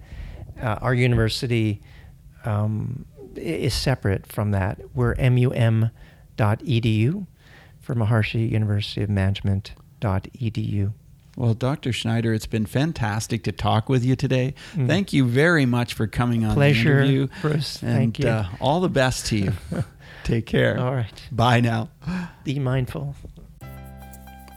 Uh, 0.62 0.78
our 0.82 0.94
university 0.94 1.82
um, 2.46 3.06
is 3.36 3.74
separate 3.74 4.28
from 4.28 4.52
that. 4.52 4.80
We're 4.94 5.16
mum.edu 5.16 5.92
for 7.80 7.96
Maharishi 7.96 8.50
University 8.52 9.02
of 9.02 9.10
Management.edu. 9.10 10.94
Well, 11.36 11.54
Dr. 11.54 11.94
Schneider, 11.94 12.34
it's 12.34 12.48
been 12.48 12.66
fantastic 12.66 13.44
to 13.46 13.54
talk 13.54 13.88
with 13.88 14.04
you 14.04 14.18
today. 14.18 14.56
Mm. 14.76 14.88
Thank 14.88 15.14
you 15.14 15.26
very 15.26 15.66
much 15.66 15.94
for 15.94 16.06
coming 16.06 16.44
on 16.44 16.54
Pleasure, 16.54 16.96
the 16.96 17.04
interview. 17.04 17.28
Bruce. 17.42 17.82
And 17.82 17.94
Thank 17.94 18.20
you. 18.20 18.28
Uh, 18.28 18.48
all 18.60 18.82
the 18.82 18.90
best 18.90 19.28
to 19.28 19.38
you. 19.38 19.54
Take 20.26 20.46
care. 20.46 20.78
All 20.78 20.94
right. 20.94 21.28
Bye 21.32 21.62
now. 21.62 21.90
Be 22.44 22.60
mindful. 22.60 23.16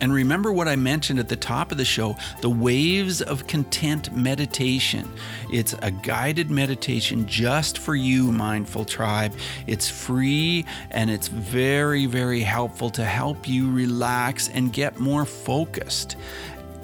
And 0.00 0.14
remember 0.14 0.50
what 0.50 0.66
I 0.66 0.76
mentioned 0.76 1.18
at 1.18 1.28
the 1.28 1.36
top 1.36 1.70
of 1.72 1.78
the 1.78 1.84
show 1.84 2.16
the 2.40 2.50
Waves 2.50 3.20
of 3.20 3.46
Content 3.46 4.14
meditation. 4.16 5.10
It's 5.52 5.74
a 5.82 5.90
guided 5.90 6.50
meditation 6.50 7.26
just 7.26 7.78
for 7.78 7.94
you, 7.94 8.32
Mindful 8.32 8.86
Tribe. 8.86 9.34
It's 9.66 9.88
free 9.90 10.64
and 10.90 11.10
it's 11.10 11.28
very, 11.28 12.06
very 12.06 12.40
helpful 12.40 12.90
to 12.90 13.04
help 13.04 13.46
you 13.46 13.70
relax 13.70 14.48
and 14.48 14.72
get 14.72 14.98
more 14.98 15.26
focused. 15.26 16.16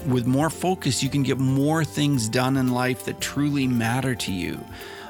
With 0.07 0.27
more 0.27 0.51
focus, 0.51 1.03
you 1.03 1.09
can 1.09 1.23
get 1.23 1.39
more 1.39 1.85
things 1.85 2.29
done 2.29 2.57
in 2.57 2.69
life 2.69 3.07
that 3.07 3.21
truly 3.21 3.67
matter 3.67 4.15
to 4.15 4.33
you. 4.33 4.65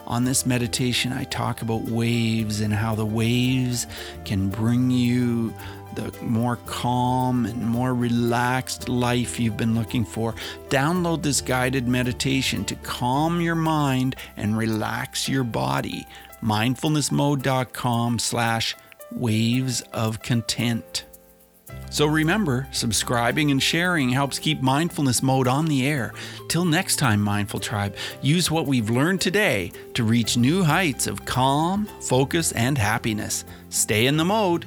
On 0.06 0.24
this 0.24 0.46
meditation, 0.46 1.12
I 1.12 1.24
talk 1.24 1.62
about 1.62 1.82
waves 1.82 2.60
and 2.60 2.72
how 2.72 2.94
the 2.94 3.04
waves 3.04 3.88
can 4.24 4.48
bring 4.48 4.88
you 4.90 5.52
the 5.96 6.12
more 6.22 6.56
calm 6.66 7.46
and 7.46 7.66
more 7.66 7.94
relaxed 7.94 8.88
life 8.88 9.40
you've 9.40 9.56
been 9.56 9.74
looking 9.74 10.04
for. 10.04 10.34
Download 10.68 11.22
this 11.22 11.40
guided 11.40 11.88
meditation 11.88 12.64
to 12.66 12.76
calm 12.76 13.40
your 13.40 13.54
mind 13.54 14.14
and 14.36 14.56
relax 14.56 15.28
your 15.28 15.44
body. 15.44 16.06
Mindfulnessmode.com 16.42 18.18
slash 18.18 18.76
waves 19.10 19.80
of 19.92 20.22
content. 20.22 21.04
So 21.90 22.06
remember, 22.06 22.68
subscribing 22.72 23.50
and 23.50 23.62
sharing 23.62 24.10
helps 24.10 24.38
keep 24.38 24.60
mindfulness 24.60 25.22
mode 25.22 25.48
on 25.48 25.66
the 25.66 25.86
air. 25.86 26.12
Till 26.48 26.64
next 26.64 26.96
time, 26.96 27.22
Mindful 27.22 27.60
Tribe, 27.60 27.96
use 28.20 28.50
what 28.50 28.66
we've 28.66 28.90
learned 28.90 29.20
today 29.20 29.72
to 29.94 30.04
reach 30.04 30.36
new 30.36 30.62
heights 30.62 31.06
of 31.06 31.24
calm, 31.24 31.86
focus, 32.02 32.52
and 32.52 32.76
happiness. 32.76 33.44
Stay 33.70 34.06
in 34.06 34.16
the 34.16 34.24
mode. 34.24 34.66